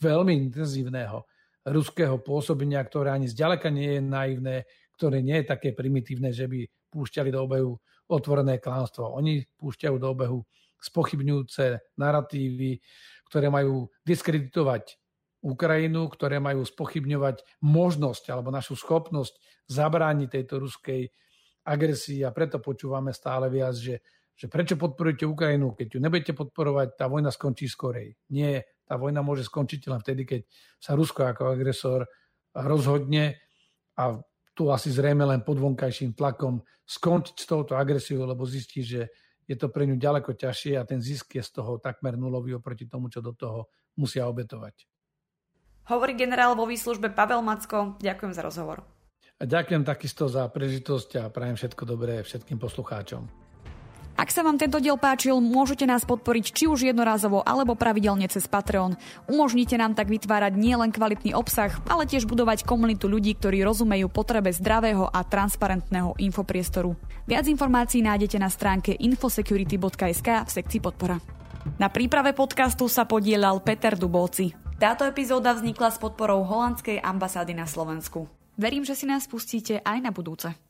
veľmi 0.00 0.34
intenzívneho 0.48 1.26
ruského 1.68 2.16
pôsobenia, 2.22 2.80
ktoré 2.80 3.12
ani 3.12 3.28
zďaleka 3.28 3.68
nie 3.68 3.98
je 3.98 4.02
naivné, 4.02 4.56
ktoré 4.96 5.20
nie 5.20 5.42
je 5.42 5.50
také 5.50 5.76
primitívne, 5.76 6.32
že 6.32 6.48
by 6.48 6.64
púšťali 6.88 7.28
do 7.30 7.44
obehu 7.44 7.72
otvorené 8.08 8.56
klánstvo. 8.58 9.12
Oni 9.14 9.44
púšťajú 9.60 9.96
do 10.00 10.08
obehu 10.08 10.40
spochybňujúce 10.80 11.98
narratívy, 12.00 12.80
ktoré 13.28 13.52
majú 13.52 13.92
diskreditovať 14.06 14.96
Ukrajinu, 15.44 16.10
ktoré 16.10 16.42
majú 16.42 16.66
spochybňovať 16.66 17.62
možnosť 17.62 18.24
alebo 18.34 18.50
našu 18.50 18.74
schopnosť 18.74 19.38
zabrániť 19.70 20.28
tejto 20.34 20.58
ruskej 20.58 21.06
agresii 21.68 22.24
a 22.24 22.34
preto 22.34 22.58
počúvame 22.58 23.12
stále 23.14 23.46
viac, 23.52 23.76
že, 23.76 24.02
že 24.34 24.50
prečo 24.50 24.74
podporujete 24.74 25.28
Ukrajinu, 25.28 25.76
keď 25.76 25.86
ju 25.94 25.98
nebudete 26.00 26.32
podporovať, 26.34 26.96
tá 26.96 27.06
vojna 27.06 27.30
skončí 27.30 27.68
skorej. 27.68 28.16
Nie, 28.32 28.64
tá 28.88 28.96
vojna 28.96 29.20
môže 29.20 29.44
skončiť 29.44 29.92
len 29.92 30.00
vtedy, 30.00 30.24
keď 30.24 30.40
sa 30.80 30.96
Rusko 30.96 31.28
ako 31.28 31.52
agresor 31.52 32.08
rozhodne 32.56 33.36
a 34.00 34.16
tu 34.56 34.72
asi 34.72 34.88
zrejme 34.88 35.28
len 35.28 35.44
pod 35.44 35.60
vonkajším 35.60 36.16
tlakom 36.16 36.64
skončiť 36.88 37.36
s 37.36 37.46
touto 37.46 37.76
agresiou, 37.76 38.24
lebo 38.24 38.48
zistí, 38.48 38.80
že 38.80 39.12
je 39.44 39.56
to 39.56 39.68
pre 39.68 39.84
ňu 39.84 40.00
ďaleko 40.00 40.32
ťažšie 40.34 40.80
a 40.80 40.88
ten 40.88 40.98
zisk 40.98 41.36
je 41.36 41.44
z 41.44 41.50
toho 41.60 41.76
takmer 41.78 42.16
nulový 42.16 42.56
oproti 42.56 42.88
tomu, 42.88 43.12
čo 43.12 43.20
do 43.20 43.36
toho 43.36 43.68
musia 43.96 44.24
obetovať. 44.28 44.88
Hovorí 45.88 46.12
generál 46.12 46.52
vo 46.52 46.68
výslužbe 46.68 47.08
Pavel 47.12 47.40
Macko. 47.40 47.96
Ďakujem 48.00 48.32
za 48.36 48.44
rozhovor. 48.44 48.84
A 49.38 49.46
ďakujem 49.46 49.86
takisto 49.86 50.28
za 50.28 50.44
prežitosť 50.50 51.22
a 51.22 51.30
prajem 51.30 51.56
všetko 51.56 51.82
dobré 51.88 52.20
všetkým 52.20 52.58
poslucháčom. 52.60 53.47
Ak 54.18 54.34
sa 54.34 54.42
vám 54.42 54.58
tento 54.58 54.82
diel 54.82 54.98
páčil, 54.98 55.38
môžete 55.38 55.86
nás 55.86 56.02
podporiť 56.02 56.50
či 56.50 56.64
už 56.66 56.90
jednorázovo 56.90 57.38
alebo 57.46 57.78
pravidelne 57.78 58.26
cez 58.26 58.50
Patreon. 58.50 58.98
Umožnite 59.30 59.78
nám 59.78 59.94
tak 59.94 60.10
vytvárať 60.10 60.58
nielen 60.58 60.90
kvalitný 60.90 61.38
obsah, 61.38 61.70
ale 61.86 62.02
tiež 62.02 62.26
budovať 62.26 62.66
komunitu 62.66 63.06
ľudí, 63.06 63.38
ktorí 63.38 63.62
rozumejú 63.62 64.10
potrebe 64.10 64.50
zdravého 64.50 65.06
a 65.06 65.22
transparentného 65.22 66.18
infopriestoru. 66.18 66.98
Viac 67.30 67.46
informácií 67.46 68.02
nájdete 68.02 68.42
na 68.42 68.50
stránke 68.50 68.90
infosecurity.sk 68.98 70.28
v 70.42 70.50
sekcii 70.50 70.82
podpora. 70.82 71.22
Na 71.78 71.86
príprave 71.86 72.34
podcastu 72.34 72.90
sa 72.90 73.06
podielal 73.06 73.62
Peter 73.62 73.94
Dubovci. 73.94 74.50
Táto 74.82 75.06
epizóda 75.06 75.54
vznikla 75.54 75.94
s 75.94 76.02
podporou 76.02 76.42
holandskej 76.42 76.98
ambasády 77.06 77.54
na 77.54 77.70
Slovensku. 77.70 78.26
Verím, 78.58 78.82
že 78.82 78.98
si 78.98 79.06
nás 79.06 79.30
pustíte 79.30 79.78
aj 79.78 80.02
na 80.02 80.10
budúce. 80.10 80.67